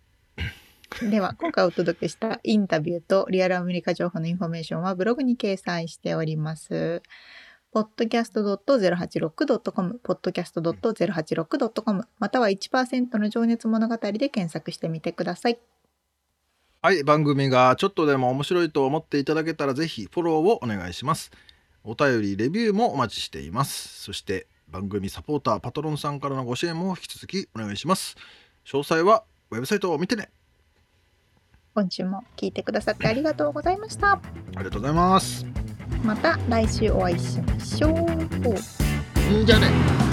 [1.09, 7.01] では今回お届けしたインタビューとリアルアメリカ情報のインフォメーションはブログに掲載しております。
[7.73, 15.59] podcast.086.com、podcast.086.com、または1%の情熱物語で検索してみてください。
[16.87, 21.31] はい、番組がちょっとでも面白いと思っていただけたらぜひフォローをお願いします。
[21.83, 24.03] お便り、レビューもお待ちしています。
[24.03, 28.15] そして番組サポーター、パトロンさんからのご支援も引き続きお願いします。
[28.63, 30.29] 詳細はウェブサイトを見てね。
[31.75, 34.13] 今週も聞いてくださってありがとうございました。
[34.13, 34.21] あ
[34.51, 35.45] りがとうございます。
[36.05, 39.43] また来週お会いしましょう。
[39.43, 40.06] んじゃあね。